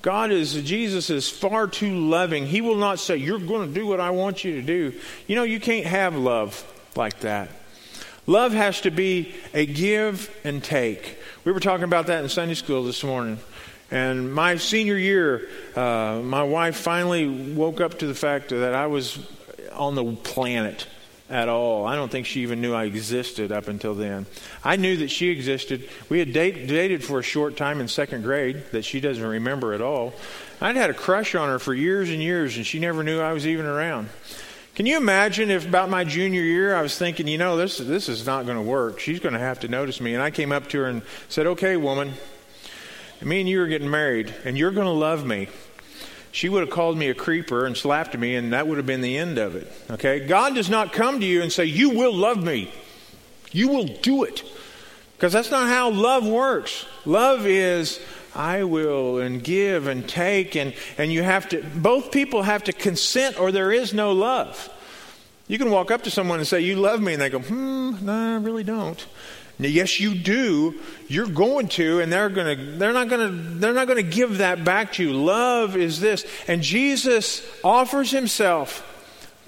God 0.00 0.30
is 0.30 0.54
Jesus 0.62 1.10
is 1.10 1.28
far 1.28 1.66
too 1.66 1.94
loving. 2.08 2.46
He 2.46 2.60
will 2.60 2.76
not 2.76 2.98
say, 3.00 3.16
You're 3.16 3.38
going 3.38 3.68
to 3.68 3.75
do 3.75 3.86
what 3.86 4.00
I 4.00 4.10
want 4.10 4.44
you 4.44 4.54
to 4.54 4.62
do. 4.62 4.92
You 5.26 5.36
know, 5.36 5.42
you 5.42 5.60
can't 5.60 5.86
have 5.86 6.16
love 6.16 6.64
like 6.96 7.20
that. 7.20 7.50
Love 8.26 8.52
has 8.52 8.80
to 8.82 8.90
be 8.90 9.34
a 9.52 9.66
give 9.66 10.34
and 10.42 10.62
take. 10.62 11.18
We 11.44 11.52
were 11.52 11.60
talking 11.60 11.84
about 11.84 12.06
that 12.06 12.22
in 12.22 12.28
Sunday 12.28 12.54
school 12.54 12.84
this 12.84 13.04
morning. 13.04 13.38
And 13.90 14.32
my 14.32 14.56
senior 14.56 14.96
year, 14.96 15.48
uh, 15.76 16.20
my 16.25 16.42
wife 16.42 16.76
finally 16.76 17.28
woke 17.28 17.80
up 17.80 18.00
to 18.00 18.06
the 18.06 18.14
fact 18.14 18.48
that 18.48 18.75
I 18.75 18.86
was 18.86 19.18
on 19.76 19.95
the 19.95 20.04
planet 20.16 20.87
at 21.28 21.49
all. 21.49 21.87
I 21.87 21.97
don't 21.97 22.11
think 22.11 22.26
she 22.26 22.42
even 22.42 22.61
knew 22.61 22.73
I 22.73 22.85
existed 22.85 23.50
up 23.50 23.68
until 23.68 23.95
then. 23.95 24.26
I 24.62 24.76
knew 24.76 24.99
that 24.99 25.11
she 25.11 25.28
existed. 25.28 25.88
We 26.09 26.21
had 26.21 26.33
date, 26.33 26.68
dated 26.68 27.02
for 27.02 27.18
a 27.18 27.23
short 27.23 27.56
time 27.56 27.80
in 27.80 27.88
second 27.88 28.23
grade 28.23 28.62
that 28.73 28.85
she 28.85 29.00
doesn't 29.00 29.25
remember 29.25 29.73
at 29.73 29.80
all. 29.80 30.14
I'd 30.61 30.76
had 30.76 30.90
a 30.90 30.95
crush 30.95 31.35
on 31.35 31.49
her 31.49 31.59
for 31.59 31.75
years 31.75 32.11
and 32.11 32.23
years, 32.23 32.56
and 32.56 32.66
she 32.66 32.78
never 32.78 33.02
knew 33.02 33.21
I 33.21 33.33
was 33.33 33.47
even 33.47 33.66
around. 33.66 34.09
Can 34.76 34.87
you 34.87 34.97
imagine 34.99 35.50
if 35.50 35.66
about 35.66 35.88
my 35.88 36.04
junior 36.04 36.42
year 36.42 36.76
I 36.76 36.83
was 36.83 36.97
thinking, 36.97 37.26
you 37.26 37.38
know, 37.38 37.56
this, 37.56 37.78
this 37.78 38.09
is 38.09 38.26
not 38.26 38.45
going 38.45 38.59
to 38.59 38.62
work. 38.62 39.00
She's 39.00 39.21
going 39.21 39.33
to 39.33 39.40
have 39.40 39.61
to 39.61 39.68
notice 39.68 40.00
me. 40.00 40.14
And 40.14 40.23
I 40.23 40.30
came 40.30 40.52
up 40.52 40.68
to 40.68 40.78
her 40.80 40.87
and 40.87 41.02
said, 41.28 41.47
okay, 41.47 41.76
woman, 41.76 42.12
me 43.23 43.40
and 43.40 43.49
you 43.49 43.62
are 43.62 43.66
getting 43.66 43.90
married, 43.90 44.35
and 44.45 44.56
you're 44.56 44.71
going 44.71 44.87
to 44.87 44.92
love 44.92 45.25
me. 45.25 45.49
She 46.37 46.50
would 46.50 46.61
have 46.61 46.69
called 46.69 46.99
me 46.99 47.09
a 47.09 47.14
creeper 47.14 47.64
and 47.64 47.75
slapped 47.75 48.14
me, 48.14 48.35
and 48.35 48.52
that 48.52 48.69
would 48.69 48.76
have 48.76 48.85
been 48.85 49.00
the 49.00 49.16
end 49.16 49.38
of 49.38 49.57
it. 49.57 49.73
Okay? 49.90 50.21
God 50.21 50.55
does 50.55 50.69
not 50.69 50.93
come 50.93 51.19
to 51.21 51.25
you 51.25 51.40
and 51.40 51.50
say, 51.50 51.64
You 51.64 51.88
will 51.88 52.12
love 52.12 52.45
me. 52.45 52.71
You 53.52 53.69
will 53.69 53.87
do 53.87 54.25
it. 54.25 54.43
Because 55.16 55.33
that's 55.33 55.50
not 55.50 55.66
how 55.66 55.88
love 55.88 56.28
works. 56.28 56.85
Love 57.07 57.47
is, 57.47 58.00
I 58.35 58.64
will, 58.64 59.19
and 59.19 59.43
give 59.43 59.87
and 59.87 60.07
take, 60.07 60.57
and, 60.57 60.75
and 60.99 61.11
you 61.11 61.23
have 61.23 61.49
to, 61.49 61.64
both 61.75 62.12
people 62.12 62.43
have 62.43 62.64
to 62.64 62.75
consent 62.75 63.40
or 63.40 63.50
there 63.50 63.73
is 63.73 63.95
no 63.95 64.12
love. 64.12 64.69
You 65.49 65.57
can 65.57 65.71
walk 65.71 65.90
up 65.90 66.02
to 66.02 66.11
someone 66.11 66.38
and 66.38 66.47
say, 66.47 66.61
You 66.61 66.76
love 66.76 67.00
me, 67.00 67.14
and 67.14 67.23
they 67.23 67.31
go, 67.31 67.38
Hmm, 67.38 68.05
no, 68.05 68.12
I 68.12 68.37
really 68.37 68.62
don't. 68.62 69.07
Now, 69.58 69.68
yes, 69.68 70.00
you 70.00 70.14
do. 70.14 70.75
You're 71.08 71.26
going 71.26 71.68
to, 71.68 72.00
and 72.00 72.12
they're 72.12 72.28
going 72.28 72.56
to. 72.56 72.64
They're 72.78 72.92
not 72.92 73.08
going 73.08 73.30
to. 73.30 73.58
They're 73.58 73.72
not 73.72 73.86
going 73.86 74.04
to 74.04 74.10
give 74.10 74.38
that 74.38 74.64
back 74.64 74.92
to 74.94 75.02
you. 75.02 75.14
Love 75.14 75.76
is 75.76 75.98
this, 75.98 76.26
and 76.46 76.62
Jesus 76.62 77.46
offers 77.64 78.10
Himself 78.10 78.84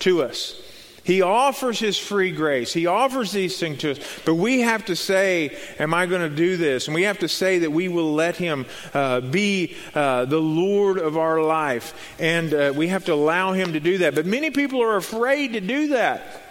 to 0.01 0.23
us. 0.23 0.63
He 1.05 1.21
offers 1.23 1.79
His 1.79 1.99
free 1.99 2.33
grace. 2.33 2.73
He 2.73 2.87
offers 2.87 3.33
these 3.33 3.59
things 3.59 3.79
to 3.79 3.93
us. 3.93 4.21
But 4.25 4.35
we 4.35 4.61
have 4.61 4.87
to 4.87 4.97
say, 4.97 5.57
Am 5.79 5.93
I 5.93 6.07
going 6.07 6.21
to 6.21 6.35
do 6.35 6.57
this? 6.57 6.87
And 6.87 6.95
we 6.95 7.05
have 7.05 7.19
to 7.21 7.29
say 7.29 7.61
that 7.61 7.73
we 7.73 7.89
will 7.89 8.15
let 8.15 8.37
Him 8.37 8.67
uh, 8.95 9.21
be 9.21 9.77
uh, 9.95 10.25
the 10.27 10.41
Lord 10.41 10.99
of 10.99 11.19
our 11.19 11.43
life. 11.43 12.17
And 12.19 12.53
uh, 12.53 12.73
we 12.75 12.89
have 12.89 13.07
to 13.07 13.15
allow 13.15 13.53
Him 13.53 13.75
to 13.75 13.81
do 13.81 13.99
that. 13.99 14.15
But 14.15 14.25
many 14.27 14.51
people 14.51 14.83
are 14.83 14.97
afraid 14.97 15.55
to 15.55 15.61
do 15.61 15.89
that. 15.89 16.43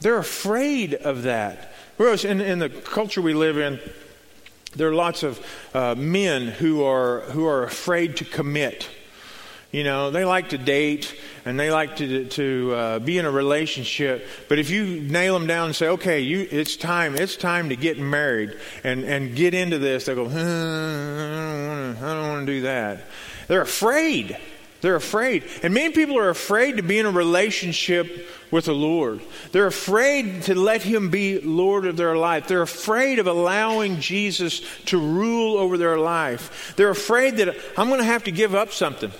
They're 0.00 0.18
afraid 0.18 0.94
of 0.94 1.22
that. 1.22 1.72
Whereas 1.98 2.24
in, 2.24 2.40
in 2.40 2.60
the 2.60 2.70
culture 2.70 3.20
we 3.20 3.34
live 3.34 3.58
in, 3.58 3.78
there 4.74 4.88
are 4.88 4.94
lots 4.94 5.22
of 5.22 5.44
uh, 5.74 5.94
men 5.96 6.46
who 6.46 6.84
are, 6.84 7.20
who 7.20 7.46
are 7.46 7.64
afraid 7.64 8.16
to 8.18 8.24
commit. 8.24 8.88
You 9.72 9.84
know, 9.84 10.10
they 10.10 10.24
like 10.24 10.50
to 10.50 10.58
date 10.58 11.14
and 11.44 11.58
they 11.58 11.70
like 11.70 11.96
to, 11.96 12.26
to 12.26 12.74
uh, 12.74 12.98
be 13.00 13.18
in 13.18 13.26
a 13.26 13.30
relationship. 13.30 14.26
But 14.48 14.58
if 14.58 14.70
you 14.70 15.00
nail 15.00 15.36
them 15.38 15.46
down 15.46 15.66
and 15.66 15.76
say, 15.76 15.88
okay, 15.88 16.20
you, 16.20 16.46
it's 16.50 16.76
time, 16.76 17.16
it's 17.16 17.36
time 17.36 17.68
to 17.70 17.76
get 17.76 17.98
married 17.98 18.56
and, 18.84 19.04
and 19.04 19.34
get 19.34 19.52
into 19.52 19.78
this, 19.78 20.06
they 20.06 20.14
go, 20.14 20.26
hmm, 20.26 22.02
I 22.02 22.14
don't 22.14 22.28
want 22.28 22.46
to 22.46 22.52
do 22.52 22.60
that. 22.62 23.04
They're 23.48 23.60
afraid. 23.62 24.38
They're 24.80 24.94
afraid. 24.94 25.44
And 25.62 25.74
many 25.74 25.92
people 25.92 26.16
are 26.16 26.28
afraid 26.28 26.76
to 26.76 26.82
be 26.82 26.98
in 26.98 27.06
a 27.06 27.10
relationship 27.10 28.28
with 28.50 28.66
the 28.66 28.74
Lord. 28.74 29.20
They're 29.52 29.66
afraid 29.66 30.42
to 30.44 30.54
let 30.54 30.82
Him 30.82 31.10
be 31.10 31.40
Lord 31.40 31.86
of 31.86 31.96
their 31.96 32.16
life. 32.16 32.48
They're 32.48 32.62
afraid 32.62 33.18
of 33.18 33.26
allowing 33.26 34.00
Jesus 34.00 34.62
to 34.86 34.98
rule 34.98 35.56
over 35.56 35.76
their 35.76 35.98
life. 35.98 36.74
They're 36.76 36.90
afraid 36.90 37.36
that 37.38 37.56
I'm 37.76 37.88
going 37.88 38.00
to 38.00 38.06
have 38.06 38.24
to 38.24 38.32
give 38.32 38.54
up 38.54 38.72
something. 38.72 39.12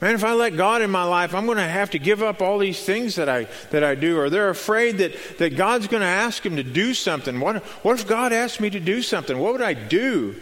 Man, 0.00 0.14
if 0.14 0.22
I 0.22 0.32
let 0.34 0.56
God 0.56 0.80
in 0.82 0.90
my 0.90 1.02
life, 1.02 1.34
I'm 1.34 1.46
going 1.46 1.58
to 1.58 1.64
have 1.64 1.90
to 1.90 1.98
give 1.98 2.22
up 2.22 2.40
all 2.40 2.58
these 2.58 2.82
things 2.84 3.16
that 3.16 3.28
I 3.28 3.48
that 3.70 3.82
I 3.82 3.96
do. 3.96 4.18
Or 4.18 4.30
they're 4.30 4.48
afraid 4.48 4.98
that, 4.98 5.12
that 5.38 5.56
God's 5.56 5.88
going 5.88 6.02
to 6.02 6.06
ask 6.06 6.46
him 6.46 6.56
to 6.56 6.62
do 6.62 6.94
something. 6.94 7.40
What, 7.40 7.64
what 7.82 7.98
if 7.98 8.06
God 8.06 8.32
asked 8.32 8.60
me 8.60 8.70
to 8.70 8.80
do 8.80 9.02
something? 9.02 9.36
What 9.38 9.52
would 9.52 9.62
I 9.62 9.74
do? 9.74 10.36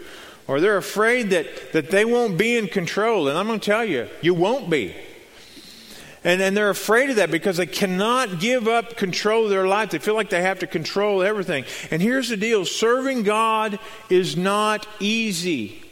Or 0.47 0.61
they're 0.61 0.77
afraid 0.77 1.31
that, 1.31 1.73
that 1.73 1.89
they 1.89 2.05
won't 2.05 2.37
be 2.37 2.55
in 2.55 2.67
control. 2.67 3.27
And 3.27 3.37
I'm 3.37 3.47
going 3.47 3.59
to 3.59 3.65
tell 3.65 3.83
you, 3.83 4.07
you 4.21 4.33
won't 4.33 4.69
be. 4.69 4.95
And, 6.23 6.41
and 6.41 6.57
they're 6.57 6.69
afraid 6.69 7.09
of 7.09 7.17
that 7.17 7.31
because 7.31 7.57
they 7.57 7.65
cannot 7.65 8.39
give 8.39 8.67
up 8.67 8.97
control 8.97 9.45
of 9.45 9.49
their 9.49 9.67
life. 9.67 9.91
They 9.91 9.99
feel 9.99 10.15
like 10.15 10.29
they 10.29 10.41
have 10.41 10.59
to 10.59 10.67
control 10.67 11.23
everything. 11.23 11.65
And 11.91 12.01
here's 12.01 12.29
the 12.29 12.37
deal 12.37 12.65
serving 12.65 13.23
God 13.23 13.79
is 14.09 14.35
not 14.35 14.87
easy. 14.99 15.83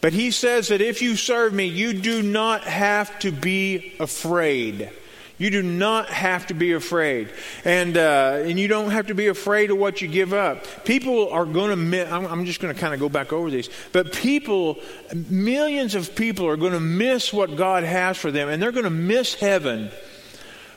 But 0.00 0.12
he 0.12 0.30
says 0.30 0.68
that 0.68 0.80
if 0.80 1.02
you 1.02 1.16
serve 1.16 1.52
me, 1.52 1.66
you 1.66 1.92
do 1.92 2.22
not 2.22 2.62
have 2.62 3.18
to 3.20 3.32
be 3.32 3.94
afraid. 3.98 4.90
You 5.38 5.50
do 5.50 5.62
not 5.62 6.08
have 6.08 6.48
to 6.48 6.54
be 6.54 6.72
afraid. 6.72 7.30
And, 7.64 7.96
uh, 7.96 8.42
and 8.44 8.58
you 8.58 8.66
don't 8.66 8.90
have 8.90 9.06
to 9.06 9.14
be 9.14 9.28
afraid 9.28 9.70
of 9.70 9.78
what 9.78 10.02
you 10.02 10.08
give 10.08 10.34
up. 10.34 10.84
People 10.84 11.30
are 11.30 11.44
going 11.44 11.90
to 11.90 12.12
I'm, 12.12 12.26
I'm 12.26 12.44
just 12.44 12.60
going 12.60 12.74
to 12.74 12.80
kind 12.80 12.92
of 12.92 12.98
go 12.98 13.08
back 13.08 13.32
over 13.32 13.48
these, 13.48 13.70
but 13.92 14.12
people, 14.12 14.78
millions 15.14 15.94
of 15.94 16.16
people 16.16 16.46
are 16.48 16.56
going 16.56 16.72
to 16.72 16.80
miss 16.80 17.32
what 17.32 17.56
God 17.56 17.84
has 17.84 18.16
for 18.18 18.32
them, 18.32 18.48
and 18.48 18.60
they're 18.60 18.72
going 18.72 18.84
to 18.84 18.90
miss 18.90 19.34
heaven 19.34 19.90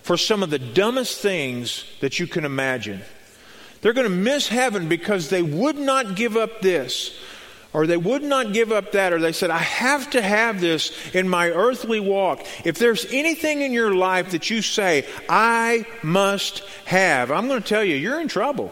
for 0.04 0.16
some 0.16 0.44
of 0.44 0.52
the 0.52 0.60
dumbest 0.60 1.20
things 1.20 1.86
that 2.00 2.20
you 2.20 2.28
can 2.28 2.46
imagine. 2.46 3.02
They're 3.82 3.94
going 3.94 4.10
to 4.10 4.16
miss 4.16 4.48
heaven 4.48 4.88
because 4.88 5.30
they 5.30 5.42
would 5.42 5.78
not 5.78 6.16
give 6.16 6.38
up 6.38 6.62
this 6.62 7.20
or 7.74 7.88
they 7.88 7.98
would 7.98 8.24
not 8.24 8.54
give 8.54 8.72
up 8.72 8.92
that, 8.92 9.14
or 9.14 9.20
they 9.20 9.32
said, 9.32 9.50
I 9.50 9.60
have 9.60 10.10
to 10.12 10.22
have 10.22 10.60
this 10.60 10.92
in 11.16 11.30
my 11.30 11.50
earthly 11.50 12.00
walk. 12.00 12.46
If 12.66 12.78
there's 12.78 13.06
anything 13.12 13.62
in 13.62 13.72
your 13.72 13.96
life 13.96 14.32
that 14.32 14.50
you 14.50 14.62
say, 14.62 15.08
I 15.30 15.86
must 16.04 16.60
have, 16.86 17.32
I'm 17.32 17.48
going 17.48 17.62
to 17.62 17.68
tell 17.68 17.84
you, 17.84 17.96
you're 17.96 18.20
in 18.20 18.28
trouble. 18.28 18.72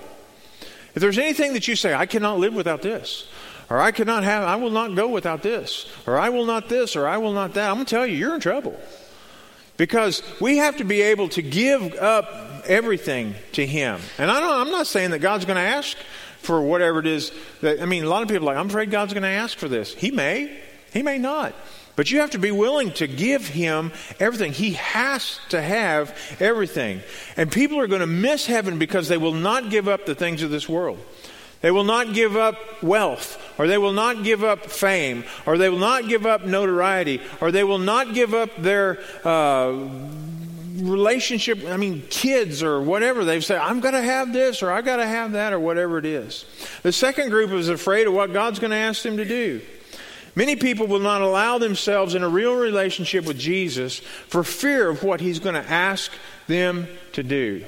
If 0.95 1.01
there's 1.01 1.17
anything 1.17 1.53
that 1.53 1.67
you 1.67 1.75
say, 1.75 1.93
I 1.93 2.05
cannot 2.05 2.39
live 2.39 2.53
without 2.53 2.81
this, 2.81 3.27
or 3.69 3.79
I 3.79 3.91
cannot 3.91 4.23
have, 4.23 4.43
I 4.43 4.57
will 4.57 4.71
not 4.71 4.95
go 4.95 5.07
without 5.07 5.43
this, 5.43 5.89
or 6.05 6.17
I 6.17 6.29
will 6.29 6.45
not 6.45 6.67
this, 6.67 6.95
or 6.95 7.07
I 7.07 7.17
will 7.17 7.33
not 7.33 7.53
that, 7.53 7.69
I'm 7.69 7.75
going 7.75 7.85
to 7.85 7.95
tell 7.95 8.05
you, 8.05 8.17
you're 8.17 8.35
in 8.35 8.41
trouble. 8.41 8.77
Because 9.77 10.23
we 10.41 10.57
have 10.57 10.77
to 10.77 10.83
be 10.83 11.01
able 11.03 11.29
to 11.29 11.41
give 11.41 11.93
up 11.95 12.63
everything 12.65 13.35
to 13.53 13.65
Him. 13.65 14.01
And 14.17 14.29
I 14.29 14.41
don't, 14.41 14.67
I'm 14.67 14.71
not 14.71 14.87
saying 14.87 15.11
that 15.11 15.19
God's 15.19 15.45
going 15.45 15.55
to 15.55 15.61
ask 15.61 15.95
for 16.39 16.61
whatever 16.61 16.99
it 16.99 17.07
is 17.07 17.31
that, 17.61 17.81
I 17.81 17.85
mean, 17.85 18.03
a 18.03 18.09
lot 18.09 18.21
of 18.21 18.27
people 18.27 18.49
are 18.49 18.53
like, 18.53 18.57
I'm 18.57 18.67
afraid 18.67 18.91
God's 18.91 19.13
going 19.13 19.23
to 19.23 19.29
ask 19.29 19.57
for 19.57 19.67
this. 19.67 19.93
He 19.93 20.11
may, 20.11 20.57
He 20.91 21.03
may 21.03 21.17
not. 21.17 21.53
But 21.99 22.11
you 22.11 22.21
have 22.21 22.31
to 22.31 22.39
be 22.39 22.51
willing 22.51 22.93
to 22.93 23.07
give 23.07 23.45
him 23.45 23.91
everything. 24.21 24.53
He 24.53 24.71
has 24.71 25.37
to 25.49 25.61
have 25.61 26.17
everything. 26.39 27.01
And 27.35 27.51
people 27.51 27.77
are 27.77 27.87
going 27.87 27.99
to 27.99 28.07
miss 28.07 28.45
heaven 28.45 28.79
because 28.79 29.09
they 29.09 29.17
will 29.17 29.33
not 29.33 29.69
give 29.69 29.89
up 29.89 30.05
the 30.05 30.15
things 30.15 30.41
of 30.41 30.49
this 30.49 30.69
world. 30.69 30.97
They 31.59 31.71
will 31.71 31.83
not 31.83 32.13
give 32.13 32.37
up 32.37 32.81
wealth, 32.81 33.37
or 33.57 33.67
they 33.67 33.77
will 33.77 33.91
not 33.91 34.23
give 34.23 34.45
up 34.45 34.67
fame, 34.67 35.25
or 35.45 35.57
they 35.57 35.67
will 35.67 35.77
not 35.77 36.07
give 36.07 36.25
up 36.25 36.45
notoriety, 36.45 37.19
or 37.41 37.51
they 37.51 37.65
will 37.65 37.79
not 37.79 38.13
give 38.13 38.33
up 38.33 38.55
their 38.57 38.99
uh, 39.25 39.89
relationship. 40.81 41.65
I 41.65 41.77
mean, 41.77 42.03
kids 42.09 42.63
or 42.63 42.81
whatever. 42.81 43.25
They 43.25 43.39
say, 43.41 43.57
I'm 43.57 43.79
going 43.79 43.93
to 43.93 44.01
have 44.01 44.33
this, 44.33 44.63
or 44.63 44.71
I 44.71 44.81
got 44.81 44.97
to 44.97 45.05
have 45.05 45.33
that, 45.33 45.53
or 45.53 45.59
whatever 45.59 45.97
it 45.97 46.05
is. 46.05 46.45
The 46.83 46.91
second 46.91 47.29
group 47.29 47.51
is 47.51 47.69
afraid 47.69 48.07
of 48.07 48.13
what 48.13 48.33
God's 48.33 48.59
going 48.59 48.71
to 48.71 48.77
ask 48.77 49.03
them 49.03 49.17
to 49.17 49.25
do. 49.25 49.61
Many 50.35 50.55
people 50.55 50.87
will 50.87 50.99
not 50.99 51.21
allow 51.21 51.57
themselves 51.57 52.15
in 52.15 52.23
a 52.23 52.29
real 52.29 52.55
relationship 52.55 53.25
with 53.25 53.37
Jesus 53.37 53.99
for 53.99 54.43
fear 54.43 54.89
of 54.89 55.03
what 55.03 55.19
he's 55.21 55.39
going 55.39 55.55
to 55.55 55.69
ask 55.69 56.11
them 56.47 56.87
to 57.13 57.23
do. 57.23 57.65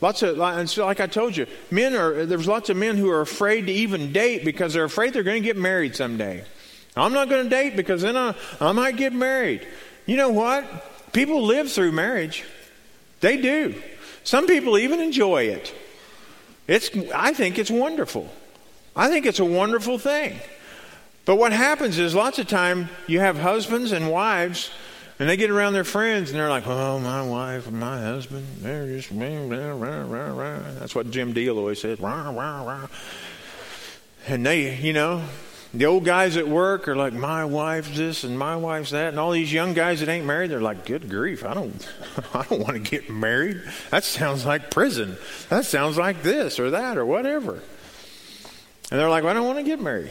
Lots 0.00 0.22
of, 0.22 0.40
and 0.40 0.68
so 0.70 0.86
like 0.86 1.00
I 1.00 1.06
told 1.06 1.36
you, 1.36 1.46
men 1.70 1.94
are, 1.94 2.24
there's 2.24 2.48
lots 2.48 2.70
of 2.70 2.76
men 2.76 2.96
who 2.96 3.10
are 3.10 3.20
afraid 3.20 3.66
to 3.66 3.72
even 3.72 4.12
date 4.12 4.44
because 4.44 4.72
they're 4.72 4.84
afraid 4.84 5.12
they're 5.12 5.22
going 5.22 5.42
to 5.42 5.46
get 5.46 5.58
married 5.58 5.94
someday. 5.94 6.44
I'm 6.96 7.12
not 7.12 7.28
going 7.28 7.44
to 7.44 7.50
date 7.50 7.76
because 7.76 8.02
then 8.02 8.16
I, 8.16 8.34
I 8.60 8.72
might 8.72 8.96
get 8.96 9.12
married. 9.12 9.66
You 10.06 10.16
know 10.16 10.30
what? 10.30 10.89
People 11.12 11.42
live 11.42 11.70
through 11.70 11.92
marriage. 11.92 12.44
They 13.20 13.36
do. 13.36 13.80
Some 14.24 14.46
people 14.46 14.78
even 14.78 15.00
enjoy 15.00 15.44
it. 15.44 15.74
It's, 16.66 16.90
I 17.14 17.32
think 17.32 17.58
it's 17.58 17.70
wonderful. 17.70 18.32
I 18.94 19.08
think 19.08 19.26
it's 19.26 19.40
a 19.40 19.44
wonderful 19.44 19.98
thing. 19.98 20.38
But 21.24 21.36
what 21.36 21.52
happens 21.52 21.98
is 21.98 22.14
lots 22.14 22.38
of 22.38 22.48
time 22.48 22.88
you 23.06 23.20
have 23.20 23.38
husbands 23.38 23.92
and 23.92 24.10
wives 24.10 24.70
and 25.18 25.28
they 25.28 25.36
get 25.36 25.50
around 25.50 25.74
their 25.74 25.84
friends 25.84 26.30
and 26.30 26.38
they're 26.38 26.48
like, 26.48 26.66
oh, 26.66 26.98
my 26.98 27.22
wife 27.22 27.66
and 27.66 27.78
my 27.78 28.00
husband, 28.00 28.46
they're 28.60 28.86
just, 28.86 29.10
rah, 29.10 29.26
rah, 29.26 30.04
rah, 30.06 30.32
rah. 30.32 30.58
that's 30.78 30.94
what 30.94 31.10
Jim 31.10 31.32
Deal 31.32 31.58
always 31.58 31.80
says, 31.80 32.00
rah, 32.00 32.30
rah, 32.30 32.62
rah. 32.62 32.86
And 34.26 34.46
they, 34.46 34.76
you 34.76 34.92
know, 34.92 35.22
the 35.72 35.86
old 35.86 36.04
guys 36.04 36.36
at 36.36 36.48
work 36.48 36.88
are 36.88 36.96
like, 36.96 37.12
my 37.12 37.44
wife's 37.44 37.96
this 37.96 38.24
and 38.24 38.36
my 38.36 38.56
wife's 38.56 38.90
that. 38.90 39.08
And 39.08 39.20
all 39.20 39.30
these 39.30 39.52
young 39.52 39.72
guys 39.72 40.00
that 40.00 40.08
ain't 40.08 40.26
married, 40.26 40.50
they're 40.50 40.60
like, 40.60 40.84
good 40.84 41.08
grief, 41.08 41.44
I 41.44 41.54
don't, 41.54 41.88
I 42.34 42.44
don't 42.44 42.60
want 42.60 42.74
to 42.74 42.90
get 42.90 43.08
married. 43.08 43.62
That 43.90 44.02
sounds 44.02 44.44
like 44.44 44.70
prison. 44.70 45.16
That 45.48 45.64
sounds 45.64 45.96
like 45.96 46.22
this 46.22 46.58
or 46.58 46.70
that 46.70 46.98
or 46.98 47.06
whatever. 47.06 47.52
And 48.90 48.98
they're 48.98 49.08
like, 49.08 49.22
well, 49.22 49.30
I 49.30 49.34
don't 49.34 49.46
want 49.46 49.58
to 49.58 49.64
get 49.64 49.80
married. 49.80 50.10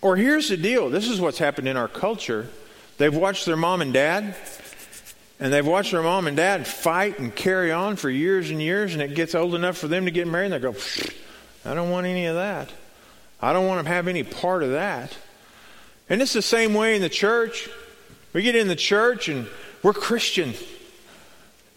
Or 0.00 0.16
here's 0.16 0.48
the 0.48 0.56
deal 0.56 0.88
this 0.88 1.08
is 1.08 1.20
what's 1.20 1.38
happened 1.38 1.68
in 1.68 1.76
our 1.76 1.88
culture. 1.88 2.48
They've 2.96 3.14
watched 3.14 3.46
their 3.46 3.56
mom 3.56 3.82
and 3.82 3.92
dad, 3.92 4.34
and 5.38 5.52
they've 5.52 5.66
watched 5.66 5.92
their 5.92 6.02
mom 6.02 6.26
and 6.26 6.36
dad 6.36 6.66
fight 6.66 7.18
and 7.18 7.34
carry 7.34 7.70
on 7.72 7.96
for 7.96 8.08
years 8.08 8.50
and 8.50 8.60
years, 8.60 8.94
and 8.94 9.02
it 9.02 9.14
gets 9.14 9.34
old 9.34 9.54
enough 9.54 9.76
for 9.76 9.88
them 9.88 10.06
to 10.06 10.10
get 10.10 10.26
married, 10.26 10.52
and 10.52 10.54
they 10.54 10.58
go, 10.58 10.74
I 11.64 11.74
don't 11.74 11.90
want 11.90 12.06
any 12.06 12.26
of 12.26 12.36
that. 12.36 12.70
I 13.42 13.52
don't 13.52 13.66
want 13.66 13.84
to 13.84 13.92
have 13.92 14.08
any 14.08 14.22
part 14.22 14.62
of 14.62 14.70
that. 14.70 15.16
And 16.08 16.20
it's 16.20 16.32
the 16.32 16.42
same 16.42 16.74
way 16.74 16.96
in 16.96 17.02
the 17.02 17.08
church. 17.08 17.68
We 18.32 18.42
get 18.42 18.56
in 18.56 18.68
the 18.68 18.76
church 18.76 19.28
and 19.28 19.46
we're 19.82 19.92
Christian. 19.92 20.54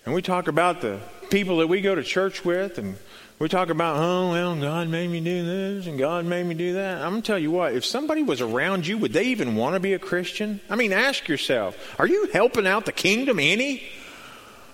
And 0.05 0.13
we 0.13 0.21
talk 0.21 0.47
about 0.47 0.81
the 0.81 0.99
people 1.29 1.57
that 1.57 1.67
we 1.67 1.81
go 1.81 1.95
to 1.95 2.03
church 2.03 2.43
with 2.43 2.77
and 2.77 2.97
we 3.39 3.49
talk 3.49 3.69
about, 3.69 3.97
oh, 3.97 4.31
well, 4.31 4.55
God 4.55 4.89
made 4.89 5.09
me 5.09 5.19
do 5.19 5.45
this 5.45 5.87
and 5.87 5.97
God 5.97 6.25
made 6.25 6.45
me 6.45 6.55
do 6.55 6.73
that. 6.73 7.01
I'm 7.01 7.11
going 7.11 7.21
to 7.21 7.25
tell 7.25 7.39
you 7.39 7.51
what, 7.51 7.73
if 7.73 7.85
somebody 7.85 8.23
was 8.23 8.41
around 8.41 8.85
you, 8.85 8.97
would 8.97 9.13
they 9.13 9.25
even 9.25 9.55
want 9.55 9.75
to 9.75 9.79
be 9.79 9.93
a 9.93 9.99
Christian? 9.99 10.61
I 10.69 10.75
mean, 10.75 10.93
ask 10.93 11.27
yourself, 11.27 11.77
are 11.99 12.07
you 12.07 12.29
helping 12.33 12.67
out 12.67 12.85
the 12.85 12.91
kingdom 12.91 13.39
any? 13.39 13.83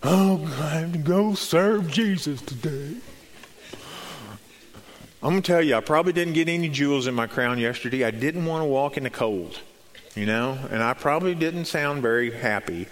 Oh, 0.03 0.45
I 0.61 0.79
have 0.79 0.91
to 0.93 0.97
go 0.97 1.33
serve 1.33 1.89
Jesus 1.89 2.41
today. 2.41 2.95
I'm 5.21 5.31
going 5.31 5.41
to 5.41 5.51
tell 5.51 5.61
you, 5.61 5.75
I 5.75 5.81
probably 5.81 6.13
didn't 6.13 6.33
get 6.33 6.47
any 6.47 6.69
jewels 6.69 7.05
in 7.05 7.13
my 7.13 7.27
crown 7.27 7.59
yesterday. 7.59 8.05
I 8.05 8.11
didn't 8.11 8.45
want 8.45 8.61
to 8.61 8.65
walk 8.65 8.95
in 8.95 9.03
the 9.03 9.09
cold, 9.09 9.59
you 10.15 10.25
know, 10.25 10.57
and 10.71 10.81
I 10.81 10.93
probably 10.93 11.35
didn't 11.35 11.65
sound 11.65 12.01
very 12.01 12.31
happy, 12.31 12.87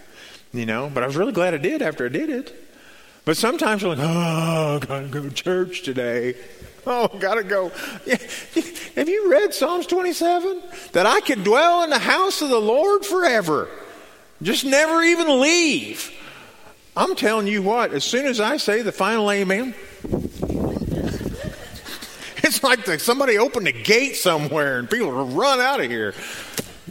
you 0.51 0.65
know, 0.65 0.91
but 0.93 1.03
I 1.03 1.07
was 1.07 1.15
really 1.15 1.31
glad 1.31 1.53
I 1.53 1.57
did 1.57 1.81
after 1.81 2.05
I 2.05 2.09
did 2.09 2.29
it. 2.29 2.53
But 3.23 3.37
sometimes 3.37 3.81
you're 3.81 3.95
like, 3.95 4.05
oh, 4.05 4.79
gotta 4.85 5.07
go 5.07 5.23
to 5.23 5.29
church 5.29 5.83
today. 5.83 6.35
Oh, 6.85 7.07
gotta 7.07 7.43
go. 7.43 7.69
Have 8.95 9.07
you 9.07 9.31
read 9.31 9.53
Psalms 9.53 9.85
27? 9.87 10.61
That 10.93 11.05
I 11.05 11.21
could 11.21 11.43
dwell 11.43 11.83
in 11.83 11.89
the 11.89 11.99
house 11.99 12.41
of 12.41 12.49
the 12.49 12.59
Lord 12.59 13.05
forever. 13.05 13.69
Just 14.41 14.65
never 14.65 15.01
even 15.01 15.39
leave. 15.39 16.11
I'm 16.95 17.15
telling 17.15 17.47
you 17.47 17.61
what, 17.61 17.93
as 17.93 18.03
soon 18.03 18.25
as 18.25 18.39
I 18.39 18.57
say 18.57 18.81
the 18.81 18.91
final 18.91 19.29
amen, 19.29 19.75
it's 22.57 22.63
like 22.63 22.85
the, 22.85 22.97
somebody 22.97 23.37
opened 23.37 23.67
a 23.67 23.71
gate 23.71 24.15
somewhere 24.15 24.79
and 24.79 24.89
people 24.89 25.11
run 25.11 25.59
out 25.59 25.79
of 25.79 25.91
here. 25.91 26.15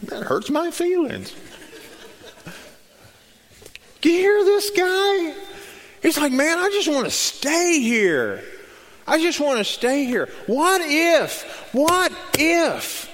That 0.05 0.22
hurts 0.22 0.48
my 0.48 0.70
feelings. 0.70 1.35
Do 4.00 4.09
you 4.09 4.18
hear 4.18 4.44
this 4.44 4.70
guy? 4.70 5.35
He's 6.02 6.18
like, 6.18 6.31
man, 6.31 6.59
I 6.59 6.68
just 6.68 6.87
want 6.87 7.07
to 7.07 7.11
stay 7.11 7.81
here. 7.81 8.44
I 9.09 9.20
just 9.20 9.40
want 9.40 9.59
to 9.59 9.64
stay 9.64 10.05
here. 10.05 10.29
What 10.46 10.83
if? 10.85 11.42
What 11.72 12.12
if 12.38 13.11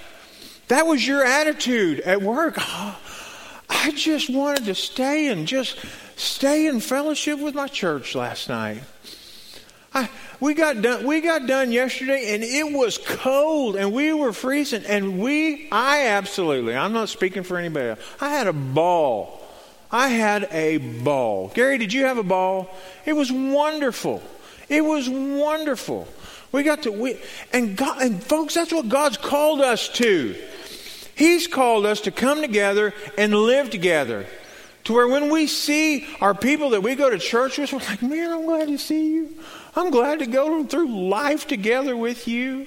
that 0.68 0.86
was 0.86 1.06
your 1.06 1.24
attitude 1.24 2.00
at 2.00 2.20
work? 2.20 2.56
I 2.58 3.92
just 3.94 4.28
wanted 4.28 4.66
to 4.66 4.74
stay 4.74 5.28
and 5.28 5.46
just 5.46 5.78
stay 6.16 6.66
in 6.66 6.80
fellowship 6.80 7.38
with 7.38 7.54
my 7.54 7.68
church 7.68 8.14
last 8.14 8.50
night. 8.50 8.82
I, 9.94 10.10
we 10.42 10.54
got 10.54 10.82
done. 10.82 11.06
We 11.06 11.20
got 11.20 11.46
done 11.46 11.72
yesterday, 11.72 12.34
and 12.34 12.42
it 12.42 12.76
was 12.76 12.98
cold, 12.98 13.76
and 13.76 13.92
we 13.92 14.12
were 14.12 14.32
freezing, 14.32 14.84
and 14.84 15.18
we. 15.18 15.68
I 15.70 16.08
absolutely. 16.08 16.76
I'm 16.76 16.92
not 16.92 17.08
speaking 17.08 17.42
for 17.42 17.56
anybody. 17.56 17.90
Else, 17.90 18.00
I 18.20 18.30
had 18.30 18.46
a 18.46 18.52
ball 18.52 19.42
I 19.92 20.08
had 20.08 20.48
a 20.50 20.78
ball. 20.78 21.52
Gary, 21.54 21.76
did 21.76 21.92
you 21.92 22.06
have 22.06 22.16
a 22.16 22.22
ball? 22.22 22.70
It 23.04 23.12
was 23.12 23.30
wonderful. 23.30 24.22
It 24.70 24.82
was 24.82 25.06
wonderful. 25.08 26.08
We 26.50 26.62
got 26.62 26.84
to 26.84 26.92
we 26.92 27.18
and 27.52 27.76
God 27.76 28.00
and 28.00 28.22
folks, 28.22 28.54
that's 28.54 28.72
what 28.72 28.88
God's 28.88 29.18
called 29.18 29.60
us 29.60 29.88
to. 29.90 30.34
He's 31.14 31.46
called 31.46 31.84
us 31.84 32.00
to 32.02 32.10
come 32.10 32.40
together 32.40 32.94
and 33.18 33.34
live 33.34 33.68
together. 33.68 34.26
To 34.84 34.94
where 34.94 35.06
when 35.06 35.30
we 35.30 35.46
see 35.46 36.06
our 36.20 36.34
people 36.34 36.70
that 36.70 36.82
we 36.82 36.94
go 36.94 37.08
to 37.08 37.18
church 37.18 37.58
with, 37.58 37.72
we're 37.72 37.78
like, 37.78 38.02
man, 38.02 38.32
I'm 38.32 38.46
glad 38.46 38.68
to 38.68 38.78
see 38.78 39.12
you. 39.12 39.34
I'm 39.74 39.90
glad 39.90 40.18
to 40.18 40.26
go 40.26 40.64
through 40.64 41.08
life 41.08 41.46
together 41.46 41.96
with 41.96 42.28
you. 42.28 42.66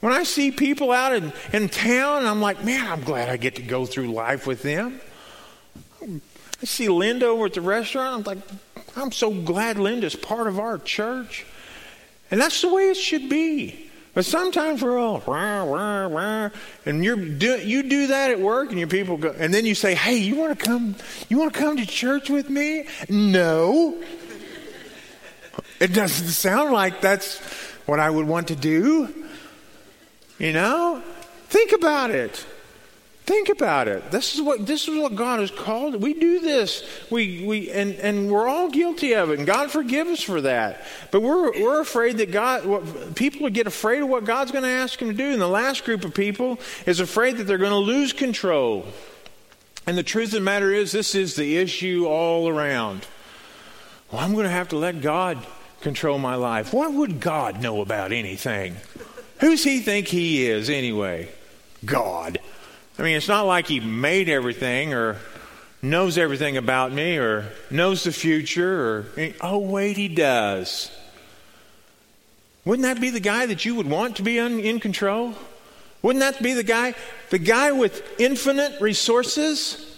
When 0.00 0.12
I 0.12 0.24
see 0.24 0.50
people 0.50 0.90
out 0.90 1.14
in, 1.14 1.32
in 1.52 1.68
town, 1.68 2.26
I'm 2.26 2.40
like, 2.40 2.64
man, 2.64 2.86
I'm 2.90 3.02
glad 3.02 3.28
I 3.28 3.36
get 3.36 3.54
to 3.56 3.62
go 3.62 3.86
through 3.86 4.12
life 4.12 4.46
with 4.46 4.62
them. 4.62 5.00
I 6.02 6.64
see 6.64 6.88
Linda 6.88 7.26
over 7.26 7.46
at 7.46 7.54
the 7.54 7.60
restaurant. 7.60 8.16
I'm 8.16 8.22
like, 8.36 8.44
I'm 8.96 9.12
so 9.12 9.32
glad 9.32 9.78
Linda's 9.78 10.16
part 10.16 10.46
of 10.46 10.58
our 10.58 10.78
church. 10.78 11.46
And 12.30 12.40
that's 12.40 12.60
the 12.60 12.72
way 12.72 12.90
it 12.90 12.96
should 12.96 13.28
be. 13.28 13.90
But 14.14 14.26
sometimes 14.26 14.82
we're 14.82 14.98
all 14.98 15.22
rah, 15.26 15.62
rah, 15.62 16.06
rah, 16.06 16.50
and 16.84 17.02
you're 17.02 17.16
do, 17.16 17.58
you 17.58 17.82
do 17.82 18.08
that 18.08 18.30
at 18.30 18.38
work, 18.38 18.68
and 18.68 18.78
your 18.78 18.88
people 18.88 19.16
go, 19.16 19.34
and 19.38 19.54
then 19.54 19.64
you 19.64 19.74
say, 19.74 19.94
"Hey, 19.94 20.18
you 20.18 20.36
want 20.36 20.58
to 20.58 20.64
come? 20.64 20.96
You 21.30 21.38
want 21.38 21.54
to 21.54 21.58
come 21.58 21.78
to 21.78 21.86
church 21.86 22.28
with 22.28 22.50
me?" 22.50 22.86
No, 23.08 24.02
it 25.82 25.92
doesn't 25.92 26.28
sound 26.28 26.72
like 26.72 27.00
that's 27.00 27.38
what 27.86 27.98
I 27.98 28.08
would 28.08 28.28
want 28.28 28.48
to 28.48 28.56
do. 28.56 29.12
You 30.38 30.52
know, 30.52 31.02
think 31.48 31.72
about 31.72 32.12
it. 32.12 32.46
Think 33.24 33.48
about 33.48 33.88
it. 33.88 34.12
This 34.12 34.36
is 34.36 34.42
what 34.42 34.64
this 34.64 34.86
is 34.86 34.96
what 34.96 35.16
God 35.16 35.40
has 35.40 35.50
called. 35.50 36.00
We 36.00 36.14
do 36.14 36.38
this. 36.38 36.84
We 37.10 37.44
we 37.44 37.70
and 37.72 37.94
and 37.96 38.30
we're 38.30 38.46
all 38.46 38.68
guilty 38.70 39.14
of 39.14 39.30
it. 39.30 39.38
And 39.38 39.46
God 39.46 39.72
forgive 39.72 40.06
us 40.06 40.22
for 40.22 40.40
that. 40.42 40.84
But 41.10 41.22
we're 41.22 41.50
we're 41.60 41.80
afraid 41.80 42.18
that 42.18 42.30
God 42.30 42.64
what, 42.64 43.16
people 43.16 43.48
get 43.50 43.66
afraid 43.66 44.02
of 44.02 44.08
what 44.08 44.24
God's 44.24 44.52
going 44.52 44.64
to 44.64 44.70
ask 44.70 45.00
them 45.00 45.08
to 45.08 45.14
do. 45.14 45.32
And 45.32 45.40
the 45.40 45.48
last 45.48 45.84
group 45.84 46.04
of 46.04 46.14
people 46.14 46.60
is 46.86 47.00
afraid 47.00 47.38
that 47.38 47.44
they're 47.44 47.58
going 47.58 47.70
to 47.70 47.76
lose 47.76 48.12
control. 48.12 48.86
And 49.84 49.98
the 49.98 50.04
truth 50.04 50.28
of 50.28 50.34
the 50.34 50.40
matter 50.40 50.72
is 50.72 50.92
this 50.92 51.16
is 51.16 51.34
the 51.34 51.56
issue 51.56 52.06
all 52.06 52.48
around. 52.48 53.04
Well, 54.12 54.20
I'm 54.20 54.32
going 54.32 54.44
to 54.44 54.50
have 54.50 54.68
to 54.68 54.76
let 54.76 55.00
God 55.00 55.44
control 55.82 56.18
my 56.18 56.36
life. 56.36 56.72
What 56.72 56.92
would 56.92 57.20
God 57.20 57.60
know 57.60 57.80
about 57.82 58.12
anything? 58.12 58.76
Who's 59.40 59.64
he 59.64 59.80
think 59.80 60.08
he 60.08 60.46
is 60.46 60.70
anyway? 60.70 61.28
God. 61.84 62.38
I 62.98 63.02
mean, 63.02 63.16
it's 63.16 63.28
not 63.28 63.42
like 63.42 63.66
he 63.66 63.80
made 63.80 64.28
everything 64.28 64.94
or 64.94 65.18
knows 65.82 66.16
everything 66.16 66.56
about 66.56 66.92
me 66.92 67.18
or 67.18 67.50
knows 67.70 68.04
the 68.04 68.12
future 68.12 68.80
or, 68.80 69.06
oh, 69.40 69.58
wait, 69.58 69.96
he 69.96 70.08
does. 70.08 70.90
Wouldn't 72.64 72.84
that 72.84 73.00
be 73.00 73.10
the 73.10 73.20
guy 73.20 73.46
that 73.46 73.64
you 73.64 73.74
would 73.74 73.90
want 73.90 74.16
to 74.16 74.22
be 74.22 74.38
un, 74.38 74.60
in 74.60 74.78
control? 74.78 75.34
Wouldn't 76.02 76.20
that 76.20 76.42
be 76.42 76.54
the 76.54 76.62
guy? 76.62 76.94
The 77.30 77.38
guy 77.38 77.72
with 77.72 78.20
infinite 78.20 78.80
resources? 78.80 79.88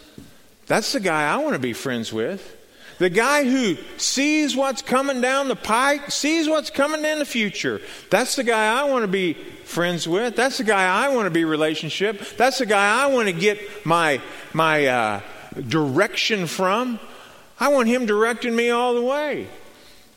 That's 0.67 0.93
the 0.93 1.01
guy 1.01 1.31
I 1.31 1.37
want 1.37 1.55
to 1.55 1.59
be 1.59 1.75
friends 1.75 2.13
with. 2.13 2.57
The 3.05 3.11
guy 3.11 3.45
who 3.45 3.77
sees 3.99 4.57
what's 4.57 4.81
coming 4.81 5.21
down 5.21 5.49
the 5.49 5.57
pike, 5.57 6.11
sees 6.11 6.49
what's 6.49 6.71
coming 6.71 7.05
in 7.05 7.19
the 7.19 7.27
future. 7.27 7.83
That's 8.09 8.35
the 8.35 8.45
guy 8.45 8.81
I 8.81 8.85
want 8.85 9.03
to 9.03 9.09
be 9.09 9.35
friends 9.35 10.09
with. 10.09 10.37
That's 10.37 10.57
the 10.57 10.65
guy 10.65 11.05
I 11.05 11.15
want 11.15 11.27
to 11.27 11.31
be 11.31 11.45
relationship. 11.45 12.19
That's 12.39 12.61
the 12.61 12.65
guy 12.65 13.03
I 13.05 13.09
want 13.09 13.29
to 13.29 13.35
get 13.35 13.85
my 13.85 14.23
my 14.55 14.87
uh, 14.87 15.21
direction 15.69 16.47
from. 16.47 16.99
I 17.61 17.69
want 17.69 17.89
him 17.89 18.07
directing 18.07 18.57
me 18.57 18.71
all 18.71 18.95
the 18.95 19.03
way. 19.03 19.49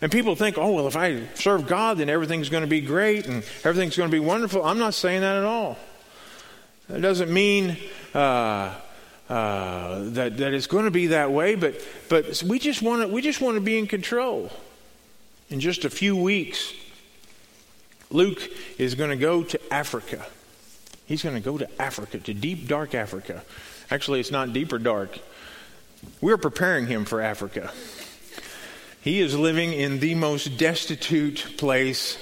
And 0.02 0.10
people 0.10 0.38
think, 0.38 0.58
oh, 0.58 0.71
well, 0.71 0.88
if 0.88 0.95
I 0.95 1.28
serve 1.34 1.67
God, 1.67 1.97
then 1.97 2.10
everything's 2.10 2.47
going 2.47 2.63
to 2.63 2.69
be 2.69 2.80
great 2.80 3.28
and 3.28 3.43
everything's 3.65 3.97
going 3.97 4.10
to 4.10 4.15
be 4.15 4.26
wonderful. 4.26 4.63
I'm 4.63 4.80
not 4.80 4.93
saying 4.93 5.19
that 5.19 5.36
at 5.36 5.43
all. 5.43 5.78
That 6.88 7.02
doesn't 7.02 7.34
mean 7.34 7.76
uh, 8.13 8.76
uh, 9.30 10.04
that, 10.12 10.38
that 10.38 10.54
it's 10.54 10.68
going 10.68 10.86
to 10.86 10.92
be 10.92 11.08
that 11.08 11.32
way, 11.32 11.56
but, 11.56 11.76
but 12.10 12.42
we, 12.44 12.60
just 12.60 12.82
want 12.82 13.02
to, 13.02 13.08
we 13.08 13.22
just 13.22 13.42
want 13.42 13.56
to 13.56 13.62
be 13.62 13.78
in 13.78 13.88
control. 13.88 14.52
In 15.50 15.60
just 15.60 15.86
a 15.86 15.90
few 15.90 16.16
weeks, 16.16 16.74
Luke 18.10 18.42
is 18.78 18.96
going 18.96 19.10
to 19.10 19.18
go 19.18 19.44
to 19.44 19.74
Africa. 19.74 20.26
He's 21.06 21.24
going 21.24 21.36
to 21.36 21.42
go 21.42 21.58
to 21.58 21.82
Africa, 21.82 22.20
to 22.20 22.34
deep, 22.34 22.68
dark 22.68 22.96
Africa. 22.96 23.44
Actually, 23.90 24.20
it's 24.20 24.32
not 24.32 24.54
deep 24.54 24.74
or 24.74 24.80
dark. 24.80 25.18
We're 26.22 26.38
preparing 26.38 26.88
him 26.88 27.06
for 27.06 27.22
Africa. 27.22 27.72
He 29.02 29.20
is 29.22 29.38
living 29.38 29.72
in 29.72 30.00
the 30.00 30.16
most 30.16 30.58
destitute 30.58 31.56
place, 31.58 32.18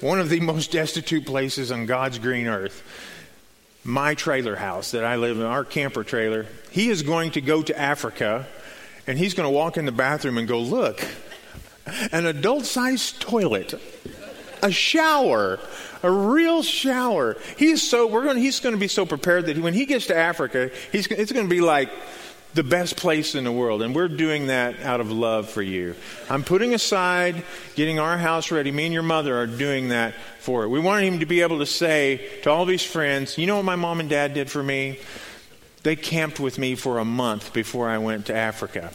one 0.00 0.20
of 0.20 0.28
the 0.28 0.40
most 0.40 0.70
destitute 0.70 1.26
places 1.26 1.72
on 1.72 1.86
God's 1.86 2.18
green 2.18 2.46
earth. 2.46 2.82
My 3.84 4.14
trailer 4.14 4.56
house 4.56 4.92
that 4.92 5.04
I 5.04 5.16
live 5.16 5.38
in, 5.38 5.44
our 5.44 5.64
camper 5.64 6.04
trailer. 6.04 6.46
He 6.70 6.88
is 6.88 7.02
going 7.02 7.32
to 7.32 7.40
go 7.40 7.62
to 7.62 7.78
Africa 7.78 8.46
and 9.06 9.18
he's 9.18 9.34
going 9.34 9.46
to 9.46 9.50
walk 9.50 9.76
in 9.76 9.84
the 9.84 9.92
bathroom 9.92 10.38
and 10.38 10.48
go, 10.48 10.58
Look, 10.58 11.06
an 12.10 12.26
adult 12.26 12.64
sized 12.64 13.20
toilet 13.20 13.74
a 14.64 14.72
shower, 14.72 15.60
a 16.02 16.10
real 16.10 16.62
shower. 16.62 17.36
He's 17.56 17.82
so 17.82 18.06
we're 18.06 18.24
going. 18.24 18.38
He's 18.38 18.60
going 18.60 18.74
to 18.74 18.80
be 18.80 18.88
so 18.88 19.04
prepared 19.04 19.46
that 19.46 19.58
when 19.58 19.74
he 19.74 19.84
gets 19.84 20.06
to 20.06 20.16
Africa, 20.16 20.70
he's 20.90 21.06
it's 21.06 21.30
going 21.30 21.44
to 21.44 21.50
be 21.50 21.60
like 21.60 21.90
the 22.54 22.62
best 22.62 22.96
place 22.96 23.34
in 23.34 23.44
the 23.44 23.52
world. 23.52 23.82
And 23.82 23.94
we're 23.94 24.08
doing 24.08 24.46
that 24.46 24.80
out 24.80 25.00
of 25.00 25.10
love 25.10 25.50
for 25.50 25.62
you. 25.62 25.94
I'm 26.30 26.44
putting 26.44 26.72
aside 26.72 27.42
getting 27.74 27.98
our 27.98 28.16
house 28.16 28.50
ready. 28.50 28.70
Me 28.70 28.84
and 28.86 28.94
your 28.94 29.02
mother 29.02 29.36
are 29.36 29.46
doing 29.46 29.88
that 29.88 30.14
for 30.38 30.64
it. 30.64 30.68
We 30.68 30.80
want 30.80 31.04
him 31.04 31.20
to 31.20 31.26
be 31.26 31.42
able 31.42 31.58
to 31.58 31.66
say 31.66 32.40
to 32.42 32.50
all 32.50 32.64
these 32.64 32.84
friends, 32.84 33.36
you 33.36 33.46
know 33.46 33.56
what 33.56 33.64
my 33.64 33.76
mom 33.76 34.00
and 34.00 34.08
dad 34.08 34.34
did 34.34 34.50
for 34.50 34.62
me? 34.62 35.00
They 35.82 35.96
camped 35.96 36.40
with 36.40 36.58
me 36.58 36.76
for 36.76 36.98
a 36.98 37.04
month 37.04 37.52
before 37.52 37.88
I 37.88 37.98
went 37.98 38.26
to 38.26 38.34
Africa. 38.34 38.92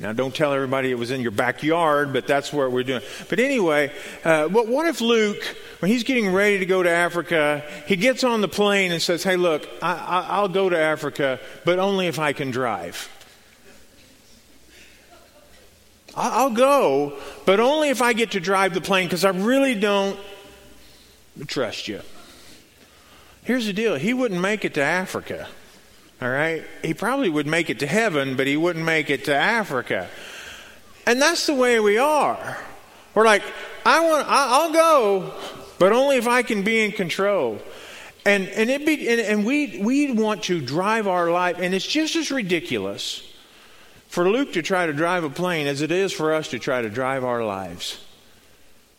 Now, 0.00 0.12
don't 0.12 0.34
tell 0.34 0.52
everybody 0.52 0.90
it 0.90 0.98
was 0.98 1.10
in 1.12 1.20
your 1.20 1.30
backyard, 1.30 2.12
but 2.12 2.26
that's 2.26 2.52
what 2.52 2.72
we're 2.72 2.82
doing. 2.82 3.02
But 3.28 3.38
anyway, 3.38 3.92
uh, 4.24 4.48
but 4.48 4.66
what 4.66 4.86
if 4.86 5.00
Luke, 5.00 5.42
when 5.78 5.90
he's 5.90 6.02
getting 6.02 6.32
ready 6.32 6.58
to 6.58 6.66
go 6.66 6.82
to 6.82 6.90
Africa, 6.90 7.62
he 7.86 7.94
gets 7.94 8.24
on 8.24 8.40
the 8.40 8.48
plane 8.48 8.90
and 8.90 9.00
says, 9.00 9.22
Hey, 9.22 9.36
look, 9.36 9.68
I, 9.80 10.40
will 10.40 10.48
go 10.48 10.68
to 10.68 10.76
Africa, 10.78 11.38
but 11.64 11.78
only 11.78 12.08
if 12.08 12.18
I 12.18 12.32
can 12.32 12.50
drive. 12.50 13.08
I'll 16.16 16.50
go, 16.50 17.18
but 17.44 17.58
only 17.58 17.88
if 17.88 18.00
I 18.00 18.12
get 18.12 18.32
to 18.32 18.40
drive 18.40 18.72
the 18.74 18.80
plane 18.80 19.06
because 19.06 19.24
I 19.24 19.30
really 19.30 19.74
don't 19.74 20.18
trust 21.46 21.88
you. 21.88 22.00
Here's 23.42 23.66
the 23.66 23.72
deal 23.72 23.96
he 23.96 24.14
wouldn't 24.14 24.40
make 24.40 24.64
it 24.64 24.74
to 24.74 24.82
Africa. 24.82 25.48
All 26.22 26.30
right? 26.30 26.64
He 26.82 26.94
probably 26.94 27.28
would 27.28 27.46
make 27.46 27.70
it 27.70 27.80
to 27.80 27.86
heaven, 27.86 28.36
but 28.36 28.46
he 28.46 28.56
wouldn't 28.56 28.84
make 28.84 29.10
it 29.10 29.24
to 29.24 29.34
Africa. 29.34 30.08
And 31.06 31.20
that's 31.20 31.46
the 31.46 31.54
way 31.54 31.80
we 31.80 31.98
are. 31.98 32.58
We're 33.14 33.24
like, 33.24 33.42
I 33.84 34.00
want, 34.00 34.26
I'll 34.28 34.72
go, 34.72 35.34
but 35.78 35.92
only 35.92 36.16
if 36.16 36.26
I 36.26 36.42
can 36.42 36.62
be 36.62 36.84
in 36.84 36.92
control. 36.92 37.60
And 38.26 38.48
and 38.48 38.70
it 38.70 38.86
be 38.86 39.06
and, 39.08 39.20
and 39.20 39.44
we 39.44 39.80
we 39.82 40.10
want 40.12 40.44
to 40.44 40.58
drive 40.58 41.06
our 41.06 41.30
life, 41.30 41.58
and 41.58 41.74
it's 41.74 41.86
just 41.86 42.16
as 42.16 42.30
ridiculous 42.30 43.22
for 44.08 44.30
Luke 44.30 44.54
to 44.54 44.62
try 44.62 44.86
to 44.86 44.94
drive 44.94 45.24
a 45.24 45.30
plane 45.30 45.66
as 45.66 45.82
it 45.82 45.92
is 45.92 46.10
for 46.10 46.32
us 46.32 46.48
to 46.48 46.58
try 46.58 46.80
to 46.80 46.88
drive 46.88 47.22
our 47.22 47.44
lives. 47.44 48.02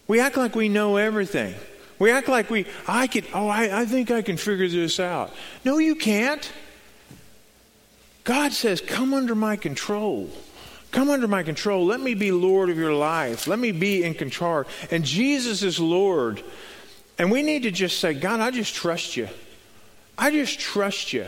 We 0.07 0.19
act 0.19 0.37
like 0.37 0.55
we 0.55 0.69
know 0.69 0.97
everything. 0.97 1.55
We 1.97 2.11
act 2.11 2.27
like 2.27 2.51
we 2.51 2.67
I 2.87 3.07
can 3.07 3.23
oh 3.33 3.47
I, 3.47 3.81
I 3.81 3.85
think 3.85 4.11
I 4.11 4.21
can 4.21 4.37
figure 4.37 4.67
this 4.67 4.99
out. 4.99 5.33
No, 5.63 5.79
you 5.79 5.95
can't. 5.95 6.51
God 8.25 8.51
says, 8.51 8.81
Come 8.81 9.13
under 9.13 9.35
my 9.35 9.55
control. 9.55 10.29
Come 10.91 11.09
under 11.09 11.27
my 11.27 11.43
control. 11.43 11.85
Let 11.85 12.01
me 12.01 12.13
be 12.13 12.31
Lord 12.31 12.69
of 12.69 12.77
your 12.77 12.93
life. 12.93 13.47
Let 13.47 13.59
me 13.59 13.71
be 13.71 14.03
in 14.03 14.13
control. 14.13 14.65
And 14.91 15.05
Jesus 15.05 15.63
is 15.63 15.79
Lord. 15.79 16.43
And 17.17 17.31
we 17.31 17.43
need 17.43 17.63
to 17.63 17.71
just 17.71 17.99
say, 17.99 18.13
God, 18.13 18.39
I 18.39 18.51
just 18.51 18.75
trust 18.75 19.15
you. 19.15 19.29
I 20.17 20.31
just 20.31 20.59
trust 20.59 21.13
you. 21.13 21.27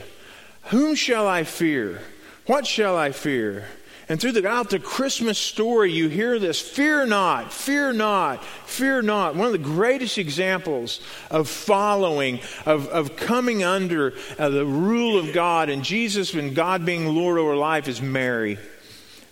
Whom 0.64 0.96
shall 0.96 1.28
I 1.28 1.44
fear? 1.44 2.02
What 2.46 2.66
shall 2.66 2.98
I 2.98 3.12
fear? 3.12 3.66
And 4.10 4.22
throughout 4.22 4.70
the 4.70 4.80
Christmas 4.80 5.38
story, 5.38 5.92
you 5.92 6.08
hear 6.08 6.40
this 6.40 6.62
fear 6.62 7.06
not, 7.06 7.52
fear 7.52 7.92
not, 7.92 8.42
fear 8.44 9.02
not. 9.02 9.36
One 9.36 9.48
of 9.48 9.52
the 9.52 9.58
greatest 9.58 10.18
examples 10.18 11.02
of 11.30 11.50
following, 11.50 12.40
of, 12.66 12.88
of 12.88 13.18
coming 13.18 13.64
under 13.64 14.14
uh, 14.40 14.48
the 14.48 14.66
rule 14.66 15.20
of 15.20 15.34
God 15.34 15.70
and 15.70 15.84
Jesus 15.84 16.34
and 16.34 16.56
God 16.56 16.86
being 16.86 17.06
Lord 17.06 17.38
over 17.38 17.56
life 17.58 17.90
is 17.90 18.02
Mary. 18.02 18.58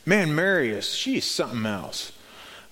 Man, 0.06 0.36
Mary 0.36 0.72
is, 0.72 0.94
she's 0.94 1.24
something 1.24 1.66
else. 1.66 2.12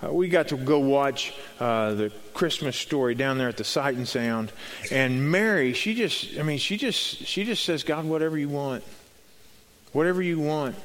Uh, 0.03 0.11
we 0.11 0.27
got 0.27 0.49
to 0.49 0.57
go 0.57 0.79
watch 0.79 1.33
uh, 1.61 1.93
the 1.93 2.11
Christmas 2.33 2.75
story 2.75 3.15
down 3.15 3.37
there 3.37 3.47
at 3.47 3.55
the 3.55 3.63
Sight 3.63 3.95
and 3.95 4.07
Sound, 4.07 4.51
and 4.91 5.31
Mary, 5.31 5.71
she 5.71 5.95
just, 5.95 6.37
I 6.37 6.43
mean, 6.43 6.57
she 6.57 6.75
just, 6.75 7.25
she 7.25 7.45
just 7.45 7.63
says, 7.63 7.83
God, 7.83 8.03
whatever 8.03 8.37
you 8.37 8.49
want, 8.49 8.83
whatever 9.93 10.21
you 10.21 10.39
want. 10.39 10.75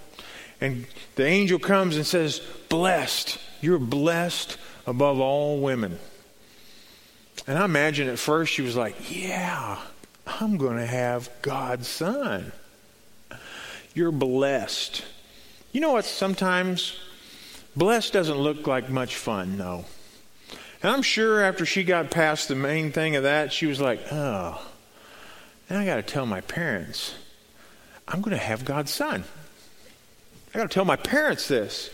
And 0.61 0.87
the 1.15 1.25
angel 1.25 1.59
comes 1.59 1.97
and 1.97 2.07
says, 2.07 2.41
Blessed. 2.69 3.39
You're 3.61 3.79
blessed 3.79 4.57
above 4.87 5.21
all 5.21 5.61
women. 5.61 5.99
And 7.47 7.59
I 7.59 7.65
imagine 7.65 8.09
at 8.09 8.19
first 8.19 8.53
she 8.53 8.63
was 8.63 8.77
like, 8.77 8.97
Yeah, 9.11 9.79
I'm 10.27 10.57
going 10.57 10.77
to 10.77 10.87
have 10.87 11.31
God's 11.43 11.89
son. 11.89 12.53
You're 13.95 14.13
blessed. 14.13 15.05
You 15.73 15.81
know 15.81 15.93
what? 15.93 16.05
Sometimes 16.05 16.99
blessed 17.77 18.13
doesn't 18.13 18.39
look 18.39 18.67
like 18.67 18.89
much 18.91 19.17
fun, 19.17 19.59
though. 19.59 19.85
And 20.83 20.93
I'm 20.93 21.03
sure 21.03 21.43
after 21.43 21.67
she 21.67 21.85
got 21.85 22.11
past 22.11 22.49
the 22.49 22.55
main 22.55 22.93
thing 22.93 23.17
of 23.17 23.25
that, 23.25 23.53
she 23.53 23.67
was 23.67 23.81
like, 23.81 24.01
Oh, 24.13 24.61
now 25.71 25.81
I 25.81 25.85
got 25.85 25.97
to 25.97 26.03
tell 26.03 26.27
my 26.27 26.41
parents, 26.41 27.15
I'm 28.07 28.23
going 28.23 28.37
to 28.37 28.43
have 28.43 28.65
God's 28.65 28.91
son. 28.91 29.25
I 30.59 30.63
got 30.63 30.71
to 30.73 30.75
tell 30.75 30.85
my 30.85 30.97
parents 30.97 31.47
this. 31.47 31.89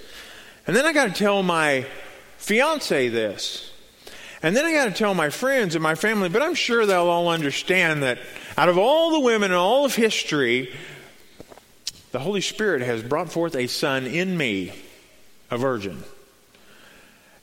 And 0.67 0.75
then 0.75 0.87
I 0.87 0.95
got 0.95 1.09
to 1.09 1.13
tell 1.13 1.43
my 1.43 1.85
fiance 2.39 3.11
this. 3.11 3.71
And 4.43 4.57
then 4.57 4.65
I 4.65 4.73
got 4.73 4.87
to 4.87 4.91
tell 4.91 5.13
my 5.13 5.29
friends 5.29 5.75
and 5.75 5.83
my 5.83 5.95
family, 5.95 6.31
but 6.31 6.41
I'm 6.41 6.55
sure 6.55 6.87
they'll 6.87 7.11
all 7.11 7.29
understand 7.29 8.05
that 8.05 8.19
out 8.57 8.71
of 8.71 8.79
all 8.79 9.11
the 9.11 9.21
women 9.21 9.51
in 9.51 9.57
all 9.59 9.85
of 9.85 9.95
history, 9.95 10.73
the 12.13 12.19
Holy 12.19 12.41
Spirit 12.41 12.81
has 12.81 13.03
brought 13.03 13.31
forth 13.31 13.55
a 13.55 13.67
son 13.67 14.07
in 14.07 14.35
me, 14.35 14.73
a 15.51 15.59
virgin. 15.59 16.03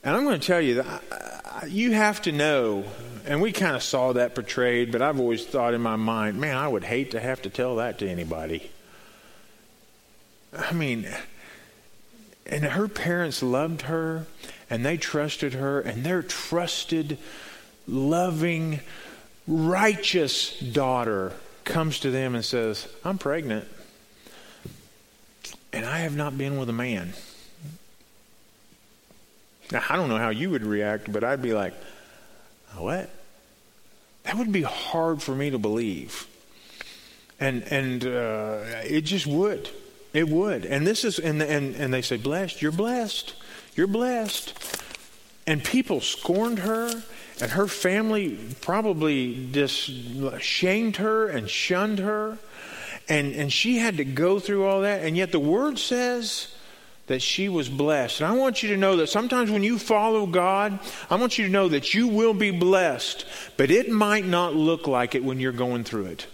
And 0.02 0.16
I'm 0.16 0.24
going 0.24 0.40
to 0.40 0.44
tell 0.44 0.60
you 0.60 0.82
that 0.82 1.68
you 1.68 1.92
have 1.92 2.20
to 2.22 2.32
know, 2.32 2.82
and 3.26 3.40
we 3.40 3.52
kind 3.52 3.76
of 3.76 3.84
saw 3.84 4.12
that 4.14 4.34
portrayed, 4.34 4.90
but 4.90 5.00
I've 5.00 5.20
always 5.20 5.46
thought 5.46 5.72
in 5.72 5.82
my 5.82 5.94
mind, 5.94 6.40
man, 6.40 6.56
I 6.56 6.66
would 6.66 6.82
hate 6.82 7.12
to 7.12 7.20
have 7.20 7.42
to 7.42 7.48
tell 7.48 7.76
that 7.76 8.00
to 8.00 8.10
anybody. 8.10 8.72
I 10.56 10.72
mean, 10.72 11.08
and 12.46 12.64
her 12.64 12.88
parents 12.88 13.42
loved 13.42 13.82
her, 13.82 14.26
and 14.68 14.84
they 14.84 14.96
trusted 14.96 15.54
her, 15.54 15.80
and 15.80 16.04
their 16.04 16.22
trusted, 16.22 17.18
loving, 17.86 18.80
righteous 19.46 20.58
daughter 20.60 21.32
comes 21.64 22.00
to 22.00 22.10
them 22.10 22.34
and 22.34 22.44
says, 22.44 22.88
I'm 23.04 23.18
pregnant, 23.18 23.66
and 25.72 25.86
I 25.86 26.00
have 26.00 26.16
not 26.16 26.36
been 26.36 26.58
with 26.58 26.68
a 26.68 26.74
man. 26.74 27.14
Now, 29.70 29.82
I 29.88 29.96
don't 29.96 30.10
know 30.10 30.18
how 30.18 30.30
you 30.30 30.50
would 30.50 30.64
react, 30.64 31.10
but 31.10 31.24
I'd 31.24 31.40
be 31.40 31.54
like, 31.54 31.72
what? 32.76 33.08
That 34.24 34.36
would 34.36 34.52
be 34.52 34.62
hard 34.62 35.22
for 35.22 35.34
me 35.34 35.50
to 35.50 35.58
believe. 35.58 36.26
And, 37.40 37.62
and 37.64 38.04
uh, 38.04 38.60
it 38.84 39.02
just 39.02 39.26
would. 39.26 39.70
It 40.12 40.28
would. 40.28 40.64
And 40.66 40.86
this 40.86 41.04
is, 41.04 41.18
and, 41.18 41.42
and, 41.42 41.74
and 41.74 41.92
they 41.92 42.02
say, 42.02 42.16
blessed, 42.16 42.60
you're 42.60 42.72
blessed. 42.72 43.34
You're 43.74 43.86
blessed. 43.86 44.54
And 45.46 45.64
people 45.64 46.00
scorned 46.00 46.60
her, 46.60 47.02
and 47.40 47.50
her 47.52 47.66
family 47.66 48.38
probably 48.60 49.48
just 49.50 49.90
shamed 50.40 50.96
her 50.96 51.28
and 51.28 51.48
shunned 51.48 51.98
her. 51.98 52.38
And, 53.08 53.34
and 53.34 53.52
she 53.52 53.78
had 53.78 53.96
to 53.96 54.04
go 54.04 54.38
through 54.38 54.64
all 54.64 54.82
that. 54.82 55.02
And 55.02 55.16
yet 55.16 55.32
the 55.32 55.40
word 55.40 55.78
says 55.78 56.54
that 57.08 57.20
she 57.20 57.48
was 57.48 57.68
blessed. 57.68 58.20
And 58.20 58.30
I 58.30 58.36
want 58.36 58.62
you 58.62 58.68
to 58.70 58.76
know 58.76 58.96
that 58.96 59.08
sometimes 59.08 59.50
when 59.50 59.64
you 59.64 59.78
follow 59.78 60.26
God, 60.26 60.78
I 61.10 61.16
want 61.16 61.38
you 61.38 61.46
to 61.46 61.50
know 61.50 61.68
that 61.68 61.94
you 61.94 62.06
will 62.06 62.34
be 62.34 62.52
blessed, 62.52 63.26
but 63.56 63.70
it 63.70 63.90
might 63.90 64.24
not 64.24 64.54
look 64.54 64.86
like 64.86 65.14
it 65.14 65.24
when 65.24 65.40
you're 65.40 65.52
going 65.52 65.82
through 65.82 66.06
it. 66.06 66.26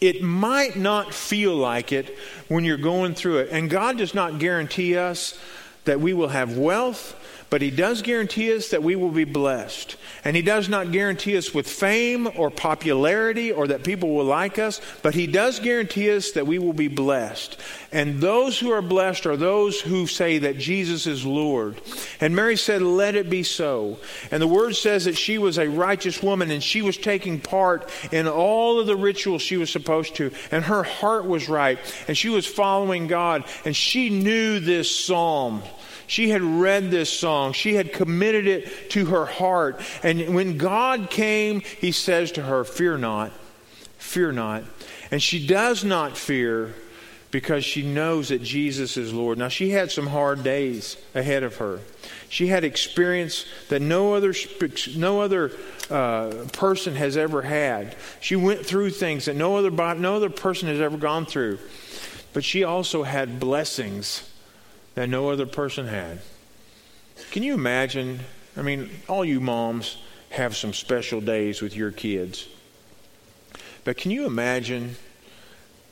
It 0.00 0.22
might 0.22 0.76
not 0.76 1.14
feel 1.14 1.54
like 1.54 1.92
it 1.92 2.16
when 2.48 2.64
you're 2.64 2.76
going 2.76 3.14
through 3.14 3.38
it. 3.38 3.48
And 3.50 3.70
God 3.70 3.96
does 3.98 4.14
not 4.14 4.38
guarantee 4.38 4.96
us 4.96 5.38
that 5.84 6.00
we 6.00 6.12
will 6.12 6.28
have 6.28 6.56
wealth 6.56 7.14
but 7.54 7.62
he 7.62 7.70
does 7.70 8.02
guarantee 8.02 8.52
us 8.52 8.70
that 8.70 8.82
we 8.82 8.96
will 8.96 9.12
be 9.12 9.22
blessed. 9.22 9.94
And 10.24 10.34
he 10.34 10.42
does 10.42 10.68
not 10.68 10.90
guarantee 10.90 11.36
us 11.36 11.54
with 11.54 11.68
fame 11.68 12.28
or 12.34 12.50
popularity 12.50 13.52
or 13.52 13.68
that 13.68 13.84
people 13.84 14.12
will 14.12 14.24
like 14.24 14.58
us, 14.58 14.80
but 15.02 15.14
he 15.14 15.28
does 15.28 15.60
guarantee 15.60 16.10
us 16.10 16.32
that 16.32 16.48
we 16.48 16.58
will 16.58 16.72
be 16.72 16.88
blessed. 16.88 17.56
And 17.92 18.20
those 18.20 18.58
who 18.58 18.72
are 18.72 18.82
blessed 18.82 19.24
are 19.26 19.36
those 19.36 19.80
who 19.80 20.08
say 20.08 20.38
that 20.38 20.58
Jesus 20.58 21.06
is 21.06 21.24
Lord. 21.24 21.80
And 22.20 22.34
Mary 22.34 22.56
said, 22.56 22.82
Let 22.82 23.14
it 23.14 23.30
be 23.30 23.44
so. 23.44 23.98
And 24.32 24.42
the 24.42 24.48
word 24.48 24.74
says 24.74 25.04
that 25.04 25.16
she 25.16 25.38
was 25.38 25.56
a 25.56 25.70
righteous 25.70 26.20
woman 26.24 26.50
and 26.50 26.60
she 26.60 26.82
was 26.82 26.96
taking 26.96 27.38
part 27.38 27.88
in 28.10 28.26
all 28.26 28.80
of 28.80 28.88
the 28.88 28.96
rituals 28.96 29.42
she 29.42 29.58
was 29.58 29.70
supposed 29.70 30.16
to. 30.16 30.32
And 30.50 30.64
her 30.64 30.82
heart 30.82 31.24
was 31.24 31.48
right. 31.48 31.78
And 32.08 32.18
she 32.18 32.30
was 32.30 32.46
following 32.46 33.06
God. 33.06 33.44
And 33.64 33.76
she 33.76 34.10
knew 34.10 34.58
this 34.58 34.92
psalm. 34.92 35.62
She 36.06 36.30
had 36.30 36.42
read 36.42 36.90
this 36.90 37.10
song. 37.10 37.52
She 37.52 37.74
had 37.74 37.92
committed 37.92 38.46
it 38.46 38.90
to 38.90 39.06
her 39.06 39.26
heart. 39.26 39.80
And 40.02 40.34
when 40.34 40.58
God 40.58 41.10
came, 41.10 41.60
He 41.60 41.92
says 41.92 42.32
to 42.32 42.42
her, 42.42 42.64
Fear 42.64 42.98
not, 42.98 43.32
fear 43.98 44.32
not. 44.32 44.64
And 45.10 45.22
she 45.22 45.46
does 45.46 45.84
not 45.84 46.16
fear 46.16 46.74
because 47.30 47.64
she 47.64 47.82
knows 47.82 48.28
that 48.28 48.42
Jesus 48.42 48.96
is 48.96 49.12
Lord. 49.12 49.38
Now, 49.38 49.48
she 49.48 49.70
had 49.70 49.90
some 49.90 50.06
hard 50.06 50.44
days 50.44 50.96
ahead 51.16 51.42
of 51.42 51.56
her. 51.56 51.80
She 52.28 52.46
had 52.46 52.62
experience 52.62 53.44
that 53.70 53.82
no 53.82 54.14
other, 54.14 54.32
no 54.96 55.20
other 55.20 55.50
uh, 55.90 56.46
person 56.52 56.94
has 56.94 57.16
ever 57.16 57.42
had. 57.42 57.96
She 58.20 58.36
went 58.36 58.64
through 58.64 58.90
things 58.90 59.24
that 59.24 59.34
no 59.34 59.56
other, 59.56 59.70
no 59.70 60.14
other 60.14 60.30
person 60.30 60.68
has 60.68 60.80
ever 60.80 60.96
gone 60.96 61.26
through. 61.26 61.58
But 62.32 62.44
she 62.44 62.62
also 62.62 63.02
had 63.02 63.40
blessings 63.40 64.30
that 64.94 65.08
no 65.08 65.30
other 65.30 65.46
person 65.46 65.86
had. 65.86 66.20
Can 67.30 67.42
you 67.42 67.54
imagine? 67.54 68.20
I 68.56 68.62
mean, 68.62 68.90
all 69.08 69.24
you 69.24 69.40
moms 69.40 69.98
have 70.30 70.56
some 70.56 70.72
special 70.72 71.20
days 71.20 71.62
with 71.62 71.76
your 71.76 71.90
kids. 71.90 72.48
But 73.84 73.96
can 73.96 74.10
you 74.10 74.26
imagine 74.26 74.96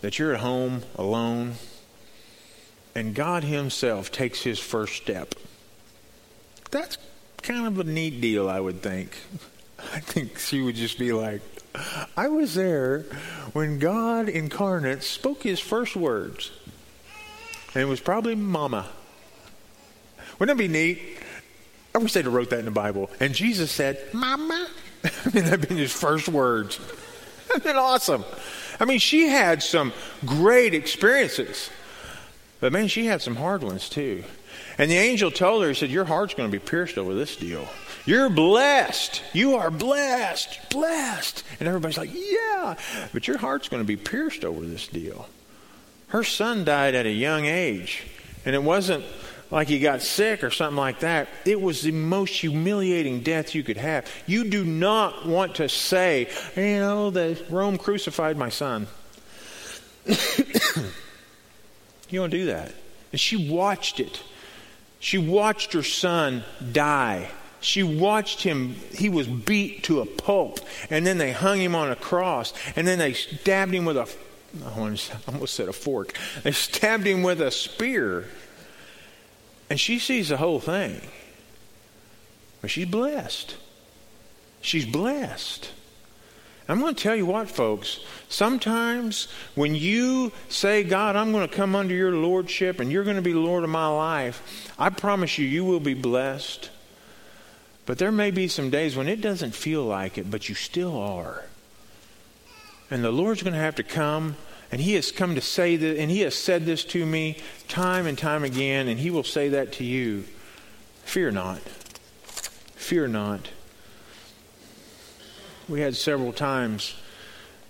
that 0.01 0.19
you're 0.19 0.35
at 0.35 0.41
home 0.41 0.83
alone 0.97 1.55
and 2.95 3.15
God 3.15 3.45
Himself 3.45 4.11
takes 4.11 4.43
His 4.43 4.59
first 4.59 4.97
step? 4.97 5.35
That's 6.71 6.97
kind 7.43 7.67
of 7.67 7.79
a 7.79 7.85
neat 7.85 8.21
deal, 8.21 8.49
I 8.49 8.61
would 8.61 8.83
think. 8.83 9.17
I 9.93 10.01
think 10.01 10.39
she 10.39 10.63
would 10.63 10.77
just 10.77 10.99
be 10.99 11.13
like, 11.13 11.43
I 12.17 12.29
was 12.29 12.55
there 12.55 13.01
when 13.53 13.79
God 13.79 14.29
incarnate 14.29 15.03
spoke 15.03 15.43
His 15.43 15.61
first 15.61 15.97
words. 15.97 16.51
And 17.75 17.83
it 17.83 17.87
was 17.87 18.01
probably 18.01 18.35
Mama. 18.35 18.87
Wouldn't 20.39 20.57
that 20.57 20.63
be 20.63 20.69
neat? 20.69 21.01
I 21.95 21.99
wish 21.99 22.13
they'd 22.13 22.25
have 22.25 22.33
wrote 22.33 22.51
that 22.51 22.59
in 22.59 22.65
the 22.65 22.71
Bible. 22.71 23.11
And 23.21 23.35
Jesus 23.35 23.71
said, 23.71 23.99
Mama. 24.13 24.69
I 25.05 25.11
mean, 25.33 25.45
that'd 25.45 25.69
been 25.69 25.77
his 25.77 25.93
first 25.93 26.29
words. 26.29 26.79
That'd 27.49 27.65
been 27.65 27.77
awesome. 27.77 28.25
I 28.81 28.85
mean, 28.85 28.99
she 28.99 29.29
had 29.29 29.63
some 29.63 29.93
great 30.25 30.75
experiences. 30.75 31.71
But 32.61 32.73
man, 32.73 32.89
she 32.89 33.07
had 33.07 33.21
some 33.21 33.37
hard 33.37 33.63
ones 33.63 33.89
too. 33.89 34.25
And 34.79 34.91
the 34.91 34.97
angel 34.97 35.31
told 35.31 35.63
her, 35.63 35.69
he 35.69 35.75
said, 35.75 35.91
Your 35.91 36.05
heart's 36.05 36.35
going 36.35 36.51
to 36.51 36.53
be 36.53 36.65
pierced 36.65 36.97
over 36.97 37.15
this 37.15 37.37
deal. 37.37 37.69
You're 38.07 38.31
blessed. 38.31 39.23
You 39.33 39.57
are 39.57 39.71
blessed. 39.71 40.71
Blessed. 40.71 41.45
And 41.61 41.69
everybody's 41.69 41.99
like, 41.99 42.11
Yeah. 42.13 42.77
But 43.13 43.29
your 43.29 43.39
heart's 43.39 43.69
going 43.69 43.83
to 43.83 43.87
be 43.87 43.97
pierced 43.97 44.45
over 44.45 44.65
this 44.65 44.89
deal. 44.89 45.29
Her 46.13 46.25
son 46.25 46.65
died 46.65 46.95
at 46.95 47.07
a 47.07 47.11
young 47.11 47.47
age. 47.47 48.03
And 48.45 48.55
it 48.55 48.63
wasn't 48.63 49.03
like 49.51 49.69
he 49.69 49.79
got 49.79 50.03
sick 50.03 50.45
or 50.45 50.51
something 50.51 50.77
like 50.77 51.01
that. 51.01 51.27
It 51.47 51.59
was 51.59 51.81
the 51.81 51.91
most 51.91 52.39
humiliating 52.39 53.21
death 53.23 53.55
you 53.55 53.63
could 53.63 53.79
have. 53.79 54.07
You 54.27 54.45
do 54.45 54.63
not 54.63 55.27
want 55.27 55.55
to 55.55 55.71
say, 55.71 56.29
you 56.55 56.81
know, 56.81 57.09
that 57.13 57.49
Rome 57.49 57.79
crucified 57.79 58.37
my 58.37 58.51
son. 58.51 58.89
you 60.07 60.15
don't 62.11 62.29
do 62.29 62.45
that. 62.45 62.75
And 63.11 63.19
she 63.19 63.51
watched 63.51 63.99
it. 63.99 64.23
She 65.01 65.17
watched 65.17 65.73
her 65.73 65.83
son 65.83 66.45
die. 66.73 67.31
She 67.63 67.83
watched 67.83 68.43
him, 68.43 68.75
he 68.95 69.09
was 69.09 69.27
beat 69.27 69.85
to 69.85 70.03
a 70.03 70.07
pulp, 70.07 70.61
and 70.91 71.07
then 71.07 71.17
they 71.17 71.33
hung 71.33 71.59
him 71.59 71.75
on 71.75 71.91
a 71.91 71.97
cross, 71.97 72.53
and 72.75 72.87
then 72.87 72.99
they 72.99 73.13
stabbed 73.13 73.73
him 73.73 73.85
with 73.85 73.97
a, 73.97 74.09
I 74.65 74.71
almost 75.29 75.55
said 75.55 75.69
a 75.69 75.73
fork, 75.73 76.17
they 76.43 76.53
stabbed 76.53 77.07
him 77.07 77.23
with 77.23 77.41
a 77.41 77.51
spear. 77.51 78.27
And 79.71 79.81
she 79.81 79.99
sees 79.99 80.29
the 80.29 80.37
whole 80.37 80.61
thing. 80.61 81.01
But 82.61 82.71
she's 82.71 82.87
blessed. 82.87 83.57
She's 84.61 84.85
blessed. 84.85 85.71
I'm 86.69 86.81
going 86.81 86.95
to 86.95 87.03
tell 87.03 87.17
you 87.17 87.27
what, 87.27 87.49
folks. 87.49 88.01
Sometimes 88.29 89.29
when 89.55 89.75
you 89.75 90.31
say, 90.49 90.85
God, 90.85 91.17
I'm 91.17 91.33
going 91.33 91.49
to 91.49 91.55
come 91.55 91.75
under 91.75 91.95
your 91.95 92.13
lordship 92.13 92.81
and 92.81 92.93
you're 92.93 93.05
going 93.05 93.17
to 93.17 93.23
be 93.23 93.35
Lord 93.35 93.65
of 93.65 93.71
my 93.71 93.89
life, 93.89 94.73
I 94.79 94.91
promise 94.91 95.39
you, 95.39 95.47
you 95.47 95.65
will 95.65 95.81
be 95.81 95.95
blessed. 95.95 96.71
But 97.85 97.99
there 97.99 98.13
may 98.13 98.31
be 98.31 98.47
some 98.47 98.71
days 98.71 98.97
when 98.97 99.09
it 99.09 99.21
doesn't 99.21 99.55
feel 99.55 99.85
like 99.85 100.19
it, 100.19 100.31
but 100.31 100.49
you 100.49 100.55
still 100.55 100.97
are. 100.97 101.45
And 102.93 103.03
the 103.03 103.11
Lord's 103.11 103.43
going 103.43 103.55
to 103.55 103.59
have 103.59 103.77
to 103.77 103.83
come 103.83 104.37
and 104.73 104.81
he 104.81 104.95
has 104.95 105.13
come 105.13 105.35
to 105.35 105.43
say 105.43 105.77
that, 105.77 105.99
and 105.99 106.11
he 106.11 106.21
has 106.21 106.35
said 106.35 106.65
this 106.65 106.83
to 106.87 107.05
me 107.05 107.37
time 107.69 108.07
and 108.07 108.17
time 108.17 108.43
again, 108.43 108.89
and 108.89 108.99
he 108.99 109.11
will 109.11 109.23
say 109.23 109.51
that 109.51 109.73
to 109.75 109.85
you. 109.85 110.25
Fear 111.05 111.33
not. 111.33 111.61
Fear 112.75 113.09
not. 113.09 113.51
We 115.69 115.83
had 115.83 115.95
several 115.95 116.33
times 116.33 116.95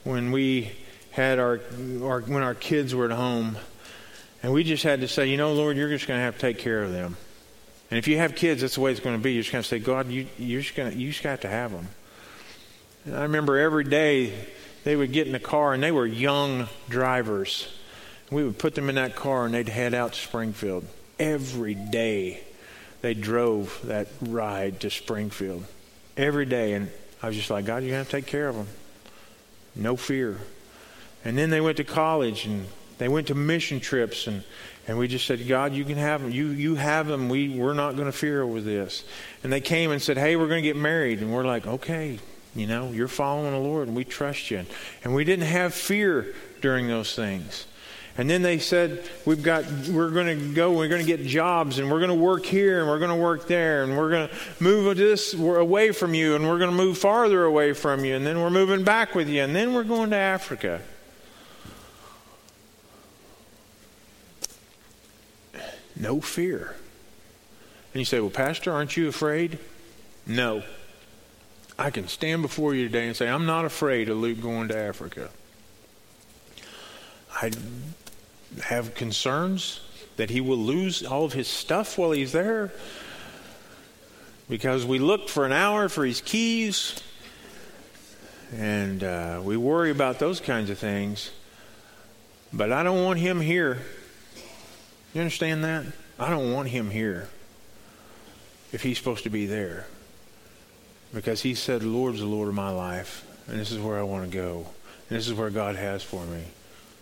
when 0.04 0.30
we 0.30 0.70
had 1.10 1.40
our, 1.40 1.60
our 2.02 2.20
when 2.20 2.44
our 2.44 2.54
kids 2.54 2.94
were 2.94 3.06
at 3.06 3.10
home, 3.10 3.56
and 4.44 4.52
we 4.52 4.62
just 4.62 4.84
had 4.84 5.00
to 5.00 5.08
say, 5.08 5.26
you 5.26 5.36
know, 5.36 5.52
Lord, 5.54 5.76
you're 5.76 5.88
just 5.88 6.06
going 6.06 6.18
to 6.18 6.24
have 6.24 6.34
to 6.34 6.40
take 6.40 6.58
care 6.58 6.84
of 6.84 6.92
them. 6.92 7.16
And 7.90 7.98
if 7.98 8.06
you 8.06 8.16
have 8.18 8.36
kids, 8.36 8.60
that's 8.60 8.76
the 8.76 8.80
way 8.80 8.92
it's 8.92 9.00
going 9.00 9.16
to 9.16 9.22
be. 9.22 9.32
You're 9.32 9.42
just 9.42 9.52
going 9.52 9.62
to 9.62 9.68
say, 9.68 9.80
God, 9.80 10.08
you, 10.08 10.28
you're 10.38 10.62
just 10.62 10.76
going 10.76 10.92
to, 10.92 10.96
you 10.96 11.10
just 11.10 11.22
got 11.22 11.40
to 11.42 11.48
have 11.48 11.72
them. 11.72 11.88
And 13.04 13.16
I 13.16 13.22
remember 13.22 13.58
every 13.58 13.84
day 13.84 14.32
they 14.84 14.96
would 14.96 15.12
get 15.12 15.26
in 15.26 15.32
the 15.32 15.40
car, 15.40 15.74
and 15.74 15.82
they 15.82 15.92
were 15.92 16.06
young 16.06 16.68
drivers. 16.88 17.68
We 18.30 18.44
would 18.44 18.58
put 18.58 18.74
them 18.74 18.88
in 18.88 18.94
that 18.96 19.14
car, 19.14 19.44
and 19.44 19.54
they'd 19.54 19.68
head 19.68 19.94
out 19.94 20.14
to 20.14 20.20
Springfield. 20.20 20.84
Every 21.18 21.74
day, 21.74 22.42
they 23.00 23.14
drove 23.14 23.80
that 23.84 24.08
ride 24.20 24.80
to 24.80 24.90
Springfield. 24.90 25.64
Every 26.16 26.46
day. 26.46 26.72
And 26.72 26.90
I 27.22 27.28
was 27.28 27.36
just 27.36 27.50
like, 27.50 27.64
God, 27.66 27.82
you're 27.82 27.92
going 27.92 28.04
to 28.04 28.10
take 28.10 28.26
care 28.26 28.48
of 28.48 28.56
them. 28.56 28.68
No 29.74 29.96
fear. 29.96 30.38
And 31.24 31.38
then 31.38 31.50
they 31.50 31.60
went 31.60 31.76
to 31.76 31.84
college, 31.84 32.46
and 32.46 32.66
They 32.98 33.08
went 33.08 33.26
to 33.28 33.34
mission 33.34 33.80
trips 33.80 34.26
and 34.26 34.44
and 34.88 34.98
we 34.98 35.06
just 35.06 35.26
said, 35.26 35.46
God, 35.46 35.72
you 35.72 35.84
can 35.84 35.96
have 35.96 36.22
them. 36.22 36.32
You, 36.32 36.48
you 36.48 36.74
have 36.74 37.06
them. 37.06 37.28
We, 37.28 37.48
we're 37.48 37.74
not 37.74 37.94
going 37.94 38.06
to 38.06 38.12
fear 38.12 38.42
over 38.42 38.60
this. 38.60 39.04
And 39.44 39.52
they 39.52 39.60
came 39.60 39.92
and 39.92 40.02
said, 40.02 40.16
hey, 40.18 40.34
we're 40.34 40.48
going 40.48 40.62
to 40.62 40.68
get 40.68 40.76
married. 40.76 41.20
And 41.20 41.32
we're 41.32 41.44
like, 41.44 41.66
okay, 41.66 42.18
you 42.54 42.66
know, 42.66 42.90
you're 42.90 43.08
following 43.08 43.52
the 43.52 43.58
Lord 43.58 43.88
and 43.88 43.96
we 43.96 44.04
trust 44.04 44.50
you. 44.50 44.64
And 45.04 45.14
we 45.14 45.24
didn't 45.24 45.46
have 45.46 45.74
fear 45.74 46.34
during 46.60 46.86
those 46.86 47.14
things. 47.14 47.66
And 48.18 48.28
then 48.28 48.42
they 48.42 48.58
said, 48.58 49.08
we've 49.24 49.42
got, 49.42 49.64
we're 49.88 50.10
going 50.10 50.26
to 50.26 50.54
go, 50.54 50.72
we're 50.72 50.88
going 50.88 51.00
to 51.00 51.06
get 51.06 51.26
jobs, 51.26 51.78
and 51.78 51.90
we're 51.90 51.98
going 51.98 52.10
to 52.10 52.14
work 52.14 52.44
here, 52.44 52.80
and 52.80 52.88
we're 52.88 52.98
going 52.98 53.10
to 53.10 53.16
work 53.16 53.46
there, 53.46 53.84
and 53.84 53.96
we're 53.96 54.10
going 54.10 54.28
to 54.28 54.34
move 54.60 54.94
this 54.98 55.32
away 55.32 55.92
from 55.92 56.12
you, 56.12 56.34
and 56.34 56.46
we're 56.46 56.58
going 56.58 56.70
to 56.70 56.76
move 56.76 56.98
farther 56.98 57.44
away 57.44 57.72
from 57.72 58.04
you, 58.04 58.14
and 58.14 58.26
then 58.26 58.38
we're 58.38 58.50
moving 58.50 58.84
back 58.84 59.14
with 59.14 59.30
you, 59.30 59.42
and 59.42 59.56
then 59.56 59.72
we're 59.72 59.82
going 59.82 60.10
to 60.10 60.16
Africa. 60.16 60.82
No 65.96 66.20
fear. 66.20 66.76
And 67.94 68.00
you 68.00 68.04
say, 68.04 68.20
well, 68.20 68.28
Pastor, 68.28 68.72
aren't 68.72 68.94
you 68.94 69.08
afraid? 69.08 69.58
No. 70.26 70.62
I 71.82 71.90
can 71.90 72.06
stand 72.06 72.42
before 72.42 72.76
you 72.76 72.84
today 72.86 73.08
and 73.08 73.16
say, 73.16 73.28
I'm 73.28 73.44
not 73.44 73.64
afraid 73.64 74.08
of 74.08 74.16
Luke 74.16 74.40
going 74.40 74.68
to 74.68 74.76
Africa. 74.76 75.30
I 77.34 77.50
have 78.62 78.94
concerns 78.94 79.80
that 80.16 80.30
he 80.30 80.40
will 80.40 80.58
lose 80.58 81.04
all 81.04 81.24
of 81.24 81.32
his 81.32 81.48
stuff 81.48 81.98
while 81.98 82.12
he's 82.12 82.30
there 82.30 82.70
because 84.48 84.86
we 84.86 85.00
looked 85.00 85.28
for 85.28 85.44
an 85.44 85.50
hour 85.50 85.88
for 85.88 86.06
his 86.06 86.20
keys 86.20 87.02
and 88.56 89.02
uh, 89.02 89.40
we 89.42 89.56
worry 89.56 89.90
about 89.90 90.20
those 90.20 90.38
kinds 90.38 90.70
of 90.70 90.78
things. 90.78 91.32
But 92.52 92.70
I 92.70 92.84
don't 92.84 93.02
want 93.02 93.18
him 93.18 93.40
here. 93.40 93.80
You 95.14 95.20
understand 95.20 95.64
that? 95.64 95.86
I 96.16 96.30
don't 96.30 96.52
want 96.52 96.68
him 96.68 96.90
here 96.90 97.28
if 98.70 98.84
he's 98.84 98.98
supposed 98.98 99.24
to 99.24 99.30
be 99.30 99.46
there. 99.46 99.88
Because 101.14 101.42
he 101.42 101.54
said, 101.54 101.82
the 101.82 101.88
Lord's 101.88 102.20
the 102.20 102.26
Lord 102.26 102.48
of 102.48 102.54
my 102.54 102.70
life, 102.70 103.26
and 103.46 103.58
this 103.58 103.70
is 103.70 103.78
where 103.78 103.98
I 103.98 104.02
want 104.02 104.30
to 104.30 104.36
go, 104.36 104.66
and 105.08 105.18
this 105.18 105.28
is 105.28 105.34
where 105.34 105.50
God 105.50 105.76
has 105.76 106.02
for 106.02 106.24
me. 106.24 106.44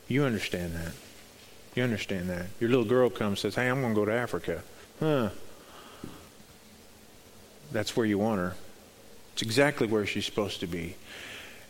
You 0.08 0.24
understand 0.24 0.74
that. 0.74 0.92
You 1.74 1.84
understand 1.84 2.28
that. 2.30 2.46
Your 2.58 2.70
little 2.70 2.84
girl 2.84 3.08
comes 3.10 3.44
and 3.44 3.52
says, 3.52 3.54
Hey, 3.54 3.68
I'm 3.68 3.80
going 3.80 3.94
to 3.94 4.00
go 4.00 4.04
to 4.04 4.12
Africa. 4.12 4.62
Huh. 4.98 5.30
That's 7.70 7.96
where 7.96 8.06
you 8.06 8.18
want 8.18 8.40
her. 8.40 8.54
It's 9.34 9.42
exactly 9.42 9.86
where 9.86 10.04
she's 10.06 10.26
supposed 10.26 10.60
to 10.60 10.66
be. 10.66 10.96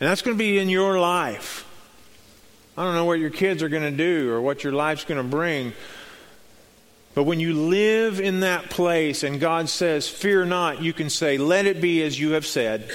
And 0.01 0.09
that's 0.09 0.23
going 0.23 0.37
to 0.37 0.39
be 0.39 0.59
in 0.59 0.71
your 0.71 0.99
life. 0.99 1.67
I 2.77 2.85
don't 2.85 2.95
know 2.95 3.05
what 3.05 3.19
your 3.19 3.31
kids 3.31 3.63
are 3.63 3.69
going 3.69 3.83
to 3.83 3.97
do 3.97 4.31
or 4.33 4.41
what 4.41 4.65
your 4.65 4.73
life's 4.73 5.05
going 5.05 5.23
to 5.23 5.29
bring. 5.29 5.75
But 7.15 7.25
when 7.25 7.41
you 7.41 7.55
live 7.55 8.21
in 8.21 8.41
that 8.41 8.71
place 8.71 9.25
and 9.25 9.41
God 9.41 9.69
says, 9.69 10.09
Fear 10.09 10.47
not, 10.47 10.83
you 10.83 10.93
can 10.93 11.11
say, 11.11 11.39
Let 11.39 11.67
it 11.67 11.81
be 11.81 12.03
as 12.03 12.19
you 12.19 12.33
have 12.33 12.47
said. 12.47 12.91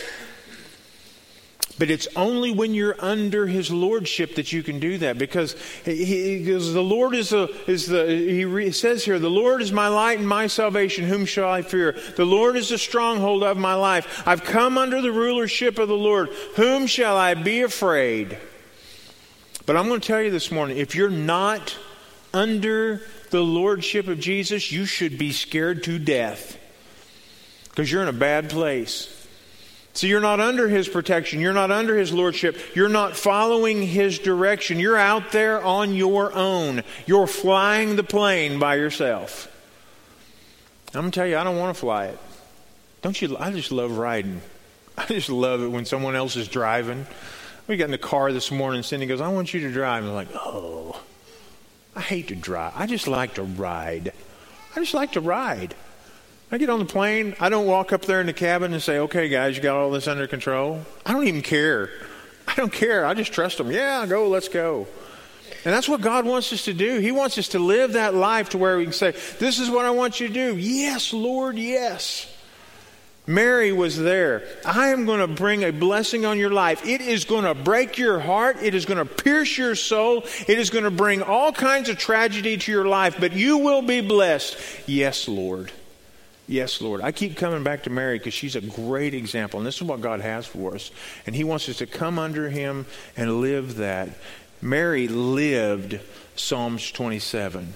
But 1.78 1.90
it's 1.90 2.08
only 2.16 2.52
when 2.52 2.74
you're 2.74 2.96
under 3.00 3.48
His 3.48 3.70
lordship 3.70 4.36
that 4.36 4.54
you 4.54 4.64
can 4.64 4.80
do 4.80 4.98
that, 5.00 5.18
because 5.18 5.56
He, 5.84 6.40
because 6.40 6.74
the 6.74 6.82
Lord 6.82 7.14
is 7.14 7.32
the 7.32 7.54
is 7.68 7.88
the 7.88 8.06
He 8.08 8.46
re, 8.46 8.72
says 8.72 9.04
here, 9.04 9.20
the 9.20 9.30
Lord 9.30 9.62
is 9.62 9.74
my 9.74 9.90
light 9.90 10.20
and 10.20 10.28
my 10.28 10.48
salvation. 10.48 11.04
Whom 11.04 11.26
shall 11.26 11.50
I 11.50 11.62
fear? 11.62 11.98
The 12.16 12.26
Lord 12.26 12.56
is 12.56 12.70
the 12.70 12.78
stronghold 12.78 13.44
of 13.44 13.58
my 13.58 13.74
life. 13.74 14.26
I've 14.26 14.46
come 14.46 14.78
under 14.78 15.02
the 15.02 15.12
rulership 15.12 15.78
of 15.78 15.90
the 15.90 15.98
Lord. 15.98 16.30
Whom 16.56 16.88
shall 16.88 17.18
I 17.18 17.34
be 17.34 17.62
afraid? 17.62 18.38
But 19.66 19.76
I'm 19.76 19.90
going 19.90 20.00
to 20.00 20.08
tell 20.08 20.22
you 20.22 20.32
this 20.32 20.52
morning, 20.52 20.78
if 20.78 20.96
you're 20.96 21.10
not 21.10 21.76
under 22.34 23.02
the 23.36 23.44
lordship 23.44 24.08
of 24.08 24.18
Jesus, 24.18 24.72
you 24.72 24.86
should 24.86 25.18
be 25.18 25.34
scared 25.34 25.84
to 25.84 26.00
death 26.00 26.58
because 27.66 27.92
you're 27.92 28.02
in 28.02 28.08
a 28.08 28.14
bad 28.14 28.50
place. 28.50 29.12
So 29.92 30.08
you're 30.08 30.22
not 30.22 30.40
under 30.40 30.70
his 30.70 30.88
protection. 30.88 31.42
You're 31.42 31.52
not 31.52 31.70
under 31.70 31.98
his 31.98 32.14
lordship. 32.14 32.58
You're 32.76 32.88
not 32.88 33.18
following 33.18 33.82
his 33.82 34.20
direction. 34.20 34.80
You're 34.80 34.96
out 34.96 35.34
there 35.34 35.62
on 35.62 35.94
your 35.96 36.34
own. 36.34 36.84
You're 37.06 37.28
flying 37.28 37.98
the 37.98 38.04
plane 38.04 38.58
by 38.58 38.76
yourself. 38.76 39.52
I'm 40.94 41.02
going 41.02 41.12
to 41.12 41.20
tell 41.20 41.28
you, 41.28 41.38
I 41.38 41.44
don't 41.44 41.58
want 41.58 41.76
to 41.76 41.80
fly 41.80 42.06
it. 42.06 42.20
Don't 43.02 43.22
you? 43.22 43.36
I 43.38 43.52
just 43.52 43.74
love 43.74 43.98
riding. 43.98 44.42
I 44.98 45.06
just 45.08 45.30
love 45.30 45.62
it 45.62 45.68
when 45.68 45.84
someone 45.84 46.16
else 46.16 46.38
is 46.38 46.48
driving. 46.48 47.06
We 47.68 47.76
got 47.76 47.86
in 47.86 47.92
the 47.92 47.98
car 47.98 48.32
this 48.32 48.50
morning, 48.50 48.78
and 48.78 48.86
Cindy 48.86 49.08
goes, 49.08 49.20
I 49.20 49.28
want 49.28 49.54
you 49.54 49.60
to 49.62 49.72
drive. 49.74 50.04
And 50.04 50.12
I'm 50.12 50.16
like, 50.16 50.34
oh, 50.36 51.02
I 51.96 52.02
hate 52.02 52.28
to 52.28 52.36
drive. 52.36 52.74
I 52.76 52.88
just 52.88 53.08
like 53.08 53.36
to 53.36 53.44
ride. 53.44 54.12
I 54.76 54.80
just 54.80 54.94
like 54.94 55.14
to 55.14 55.22
ride. 55.22 55.76
I 56.52 56.58
get 56.58 56.70
on 56.70 56.80
the 56.80 56.86
plane. 56.86 57.36
I 57.40 57.50
don't 57.50 57.66
walk 57.66 57.94
up 57.94 58.04
there 58.04 58.20
in 58.20 58.28
the 58.28 58.34
cabin 58.34 58.74
and 58.74 58.82
say, 58.82 59.00
okay, 59.00 59.30
guys, 59.30 59.56
you 59.56 59.64
got 59.64 59.78
all 59.78 59.92
this 59.92 60.08
under 60.08 60.28
control. 60.28 60.82
I 61.06 61.14
don't 61.14 61.28
even 61.28 61.42
care. 61.42 61.90
I 62.48 62.56
don't 62.56 62.72
care. 62.72 63.06
I 63.06 63.14
just 63.14 63.34
trust 63.34 63.58
them. 63.58 63.72
Yeah, 63.72 64.06
go, 64.06 64.28
let's 64.30 64.50
go. 64.50 64.88
And 65.64 65.74
that's 65.74 65.90
what 65.90 66.02
God 66.02 66.26
wants 66.26 66.54
us 66.54 66.66
to 66.66 66.74
do. 66.74 67.00
He 67.00 67.12
wants 67.12 67.38
us 67.38 67.50
to 67.50 67.60
live 67.60 67.94
that 67.94 68.14
life 68.14 68.50
to 68.50 68.58
where 68.58 68.78
we 68.78 68.84
can 68.84 68.94
say, 68.94 69.12
This 69.40 69.60
is 69.60 69.70
what 69.70 69.86
I 69.86 69.92
want 69.92 70.20
you 70.20 70.28
to 70.28 70.34
do. 70.34 70.58
Yes, 70.58 71.12
Lord, 71.14 71.58
yes. 71.58 72.32
Mary 73.28 73.72
was 73.72 73.98
there. 73.98 74.44
I 74.64 74.90
am 74.90 75.06
going 75.06 75.20
to 75.20 75.28
bring 75.28 75.64
a 75.64 75.72
blessing 75.72 76.26
on 76.26 76.38
your 76.38 76.52
life. 76.52 76.86
It 76.86 77.02
is 77.02 77.26
going 77.26 77.46
to 77.46 77.56
break 77.56 77.98
your 77.98 78.20
heart. 78.20 78.58
It 78.62 78.76
is 78.76 78.86
going 78.86 79.00
to 79.00 79.06
pierce 79.06 79.58
your 79.58 79.76
soul. 79.76 80.24
It 80.48 80.60
is 80.60 80.70
going 80.70 80.84
to 80.84 80.92
bring 80.92 81.24
all 81.24 81.52
kinds 81.52 81.90
of 81.90 81.98
tragedy 81.98 82.58
to 82.58 82.72
your 82.72 82.86
life, 82.86 83.18
but 83.20 83.34
you 83.34 83.58
will 83.58 83.82
be 83.82 84.02
blessed. 84.02 84.58
Yes, 84.86 85.28
Lord. 85.28 85.72
Yes, 86.48 86.80
Lord. 86.80 87.02
I 87.02 87.12
keep 87.12 87.38
coming 87.38 87.64
back 87.64 87.84
to 87.84 87.90
Mary 87.90 88.20
because 88.20 88.36
she's 88.36 88.56
a 88.56 88.62
great 88.62 89.16
example, 89.16 89.60
and 89.60 89.66
this 89.66 89.78
is 89.78 89.84
what 89.84 90.02
God 90.02 90.22
has 90.22 90.46
for 90.46 90.76
us. 90.76 90.92
And 91.26 91.36
He 91.36 91.44
wants 91.44 91.68
us 91.68 91.78
to 91.78 91.88
come 91.88 92.20
under 92.20 92.50
Him 92.50 92.86
and 93.18 93.42
live 93.42 93.78
that. 93.78 94.10
Mary 94.62 95.08
lived 95.08 96.00
Psalms 96.36 96.92
27. 96.92 97.74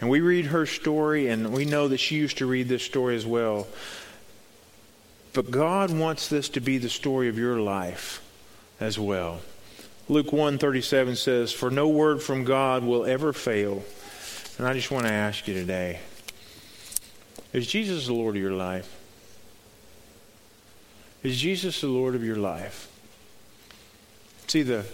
And 0.00 0.10
we 0.10 0.20
read 0.20 0.46
her 0.46 0.66
story, 0.66 1.28
and 1.28 1.52
we 1.52 1.64
know 1.64 1.88
that 1.88 1.98
she 1.98 2.16
used 2.16 2.38
to 2.38 2.46
read 2.46 2.68
this 2.68 2.82
story 2.82 3.16
as 3.16 3.26
well. 3.26 3.66
But 5.32 5.50
God 5.50 5.90
wants 5.90 6.28
this 6.28 6.48
to 6.50 6.60
be 6.60 6.78
the 6.78 6.90
story 6.90 7.28
of 7.28 7.38
your 7.38 7.60
life 7.60 8.22
as 8.78 8.98
well. 8.98 9.40
Luke 10.08 10.32
1:37 10.32 11.16
says, 11.16 11.52
"For 11.52 11.70
no 11.70 11.88
word 11.88 12.22
from 12.22 12.44
God 12.44 12.84
will 12.84 13.06
ever 13.06 13.32
fail." 13.32 13.84
And 14.58 14.66
I 14.66 14.74
just 14.74 14.90
want 14.90 15.06
to 15.06 15.12
ask 15.12 15.48
you 15.48 15.54
today, 15.54 16.00
is 17.52 17.66
Jesus 17.66 18.06
the 18.06 18.12
Lord 18.12 18.36
of 18.36 18.42
your 18.42 18.52
life? 18.52 18.88
Is 21.22 21.40
Jesus 21.40 21.80
the 21.80 21.86
Lord 21.86 22.14
of 22.14 22.24
your 22.24 22.36
life? 22.36 22.88
See 24.48 24.62
the 24.62 24.84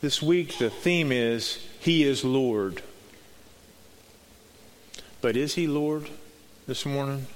this 0.00 0.22
week 0.22 0.58
the 0.58 0.70
theme 0.70 1.10
is 1.10 1.58
he 1.80 2.04
is 2.04 2.24
Lord. 2.24 2.82
But 5.20 5.36
is 5.36 5.56
he 5.56 5.66
Lord 5.66 6.08
this 6.66 6.86
morning? 6.86 7.26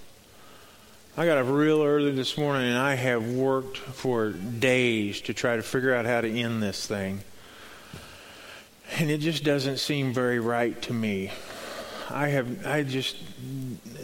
I 1.14 1.26
got 1.26 1.36
up 1.36 1.46
real 1.50 1.82
early 1.82 2.12
this 2.12 2.38
morning 2.38 2.70
and 2.70 2.78
I 2.78 2.94
have 2.94 3.34
worked 3.34 3.76
for 3.76 4.30
days 4.30 5.20
to 5.22 5.34
try 5.34 5.56
to 5.56 5.62
figure 5.62 5.94
out 5.94 6.06
how 6.06 6.22
to 6.22 6.40
end 6.40 6.62
this 6.62 6.86
thing. 6.86 7.20
And 8.96 9.10
it 9.10 9.18
just 9.18 9.44
doesn't 9.44 9.76
seem 9.76 10.14
very 10.14 10.40
right 10.40 10.80
to 10.82 10.94
me. 10.94 11.30
I 12.08 12.28
have, 12.28 12.66
I 12.66 12.82
just, 12.82 13.18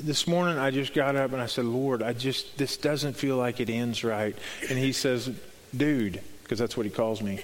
this 0.05 0.27
morning 0.27 0.59
I 0.59 0.71
just 0.71 0.93
got 0.93 1.17
up 1.17 1.33
and 1.33 1.41
I 1.41 1.47
said, 1.47 1.65
Lord, 1.65 2.03
I 2.03 2.13
just, 2.13 2.59
this 2.59 2.77
doesn't 2.77 3.15
feel 3.15 3.39
like 3.39 3.59
it 3.59 3.71
ends 3.71 4.05
right. 4.05 4.37
And 4.69 4.79
he 4.79 4.93
says, 4.93 5.31
dude, 5.75 6.21
because 6.43 6.59
that's 6.59 6.77
what 6.77 6.85
he 6.85 6.91
calls 6.91 7.23
me. 7.23 7.41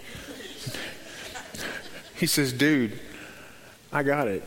he 2.17 2.27
says, 2.27 2.53
dude, 2.53 3.01
I 3.91 4.03
got 4.03 4.29
it 4.29 4.43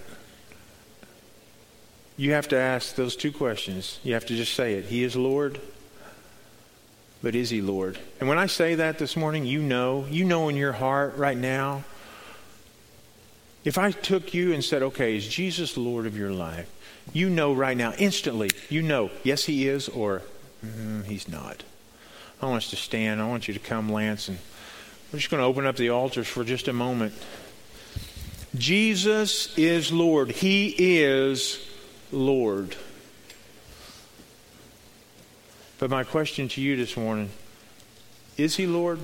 you 2.18 2.34
have 2.34 2.48
to 2.50 2.58
ask 2.58 2.96
those 2.96 3.16
two 3.16 3.32
questions. 3.32 4.00
You 4.04 4.16
have 4.16 4.26
to 4.26 4.36
just 4.36 4.56
say 4.56 4.74
it. 4.74 4.86
He 4.86 5.04
is 5.04 5.16
Lord, 5.16 5.62
but 7.22 7.36
is 7.36 7.52
He 7.52 7.62
Lord? 7.62 7.98
And 8.20 8.28
when 8.28 8.40
I 8.40 8.48
say 8.48 8.76
that 8.76 8.98
this 8.98 9.16
morning, 9.16 9.46
you 9.46 9.62
know, 9.62 10.06
you 10.10 10.26
know 10.26 10.50
in 10.50 10.56
your 10.56 10.74
heart 10.74 11.16
right 11.16 11.38
now. 11.38 11.84
If 13.64 13.78
I 13.78 13.92
took 13.92 14.34
you 14.34 14.54
and 14.54 14.64
said, 14.64 14.82
okay, 14.82 15.18
is 15.18 15.28
Jesus 15.28 15.76
Lord 15.78 16.06
of 16.06 16.18
your 16.18 16.32
life? 16.32 16.70
You 17.14 17.30
know 17.30 17.54
right 17.54 17.76
now, 17.76 17.94
instantly, 17.98 18.50
you 18.70 18.82
know, 18.82 19.12
yes, 19.24 19.44
He 19.44 19.68
is, 19.68 19.90
or 19.90 20.22
mm, 20.66 21.04
He's 21.06 21.28
not. 21.28 21.64
I 22.42 22.46
want 22.46 22.64
us 22.64 22.70
to 22.70 22.76
stand. 22.76 23.22
I 23.22 23.28
want 23.28 23.48
you 23.48 23.54
to 23.54 23.60
come, 23.60 23.92
Lance, 23.92 24.28
and 24.28 24.38
we're 25.12 25.20
just 25.20 25.30
going 25.30 25.42
to 25.42 25.46
open 25.46 25.66
up 25.66 25.76
the 25.76 25.90
altars 25.90 26.28
for 26.28 26.44
just 26.44 26.68
a 26.68 26.74
moment. 26.74 27.14
Jesus 28.56 29.58
is 29.58 29.92
Lord. 29.92 30.32
He 30.32 31.04
is 31.04 31.67
Lord. 32.12 32.76
But 35.80 35.90
my 35.90 36.04
question 36.04 36.48
to 36.50 36.62
you 36.62 36.76
this 36.76 36.98
morning 36.98 37.30
is 38.38 38.56
He 38.56 38.66
Lord? 38.66 39.00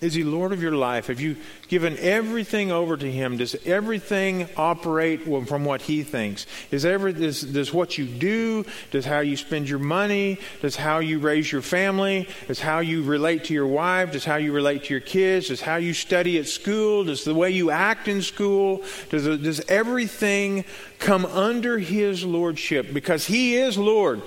Is 0.00 0.14
he 0.14 0.22
Lord 0.22 0.52
of 0.52 0.62
your 0.62 0.76
life? 0.76 1.08
Have 1.08 1.20
you 1.20 1.34
given 1.66 1.96
everything 1.98 2.70
over 2.70 2.96
to 2.96 3.10
him? 3.10 3.36
Does 3.36 3.56
everything 3.66 4.48
operate 4.56 5.24
from 5.48 5.64
what 5.64 5.82
he 5.82 6.04
thinks? 6.04 6.46
Is 6.70 6.84
every, 6.84 7.12
does, 7.12 7.42
does 7.42 7.74
what 7.74 7.98
you 7.98 8.06
do, 8.06 8.64
does 8.92 9.04
how 9.04 9.18
you 9.20 9.36
spend 9.36 9.68
your 9.68 9.80
money, 9.80 10.38
does 10.62 10.76
how 10.76 11.00
you 11.00 11.18
raise 11.18 11.50
your 11.50 11.62
family, 11.62 12.28
does 12.46 12.60
how 12.60 12.78
you 12.78 13.02
relate 13.02 13.44
to 13.44 13.54
your 13.54 13.66
wife, 13.66 14.12
does 14.12 14.24
how 14.24 14.36
you 14.36 14.52
relate 14.52 14.84
to 14.84 14.94
your 14.94 15.00
kids, 15.00 15.48
does 15.48 15.60
how 15.60 15.76
you 15.76 15.92
study 15.92 16.38
at 16.38 16.46
school, 16.46 17.02
does 17.02 17.24
the 17.24 17.34
way 17.34 17.50
you 17.50 17.72
act 17.72 18.06
in 18.06 18.22
school, 18.22 18.84
does, 19.10 19.24
does 19.24 19.60
everything 19.68 20.64
come 21.00 21.26
under 21.26 21.76
his 21.76 22.24
lordship? 22.24 22.94
Because 22.94 23.26
he 23.26 23.56
is 23.56 23.76
Lord. 23.76 24.22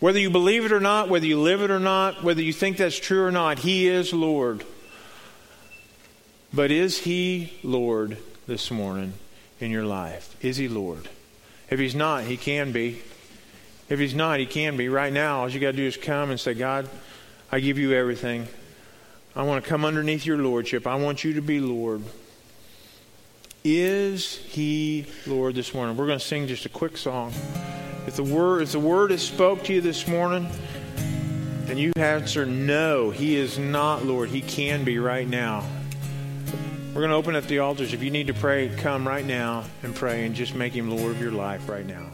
Whether 0.00 0.18
you 0.18 0.28
believe 0.28 0.66
it 0.66 0.72
or 0.72 0.80
not, 0.80 1.08
whether 1.08 1.26
you 1.26 1.40
live 1.40 1.62
it 1.62 1.70
or 1.70 1.78
not, 1.78 2.22
whether 2.22 2.42
you 2.42 2.52
think 2.52 2.76
that's 2.76 2.98
true 2.98 3.24
or 3.24 3.30
not, 3.30 3.60
he 3.60 3.88
is 3.88 4.12
Lord. 4.12 4.64
But 6.54 6.70
is 6.70 6.98
He 6.98 7.54
Lord 7.62 8.18
this 8.46 8.70
morning 8.70 9.14
in 9.58 9.70
your 9.70 9.84
life? 9.84 10.36
Is 10.44 10.58
He 10.58 10.68
Lord? 10.68 11.08
If 11.70 11.78
He's 11.78 11.94
not, 11.94 12.24
He 12.24 12.36
can 12.36 12.72
be. 12.72 13.00
If 13.88 13.98
He's 13.98 14.14
not, 14.14 14.38
He 14.38 14.46
can 14.46 14.76
be. 14.76 14.90
Right 14.90 15.12
now, 15.12 15.40
all 15.40 15.48
you 15.48 15.60
got 15.60 15.70
to 15.70 15.76
do 15.78 15.86
is 15.86 15.96
come 15.96 16.30
and 16.30 16.38
say, 16.38 16.52
God, 16.52 16.90
I 17.50 17.60
give 17.60 17.78
you 17.78 17.94
everything. 17.94 18.48
I 19.34 19.44
want 19.44 19.64
to 19.64 19.70
come 19.70 19.86
underneath 19.86 20.26
your 20.26 20.36
Lordship. 20.36 20.86
I 20.86 20.96
want 20.96 21.24
you 21.24 21.34
to 21.34 21.40
be 21.40 21.58
Lord. 21.58 22.02
Is 23.64 24.36
He 24.36 25.06
Lord 25.26 25.54
this 25.54 25.72
morning? 25.72 25.96
We're 25.96 26.06
going 26.06 26.18
to 26.18 26.24
sing 26.24 26.48
just 26.48 26.66
a 26.66 26.68
quick 26.68 26.98
song. 26.98 27.32
If 28.06 28.16
the 28.16 28.24
word, 28.24 28.62
if 28.62 28.72
the 28.72 28.80
word 28.80 29.10
is 29.10 29.22
spoke 29.22 29.64
to 29.64 29.72
you 29.72 29.80
this 29.80 30.06
morning, 30.06 30.48
and 31.68 31.78
you 31.78 31.92
answer 31.96 32.44
no, 32.44 33.08
He 33.08 33.36
is 33.36 33.58
not 33.58 34.04
Lord. 34.04 34.28
He 34.28 34.42
can 34.42 34.84
be 34.84 34.98
right 34.98 35.26
now. 35.26 35.64
We're 36.94 37.00
going 37.00 37.10
to 37.10 37.16
open 37.16 37.36
up 37.36 37.44
the 37.44 37.60
altars. 37.60 37.94
If 37.94 38.02
you 38.02 38.10
need 38.10 38.26
to 38.26 38.34
pray, 38.34 38.68
come 38.68 39.08
right 39.08 39.24
now 39.24 39.64
and 39.82 39.94
pray 39.94 40.26
and 40.26 40.34
just 40.34 40.54
make 40.54 40.74
him 40.74 40.90
Lord 40.90 41.12
of 41.12 41.22
your 41.22 41.32
life 41.32 41.66
right 41.66 41.86
now. 41.86 42.11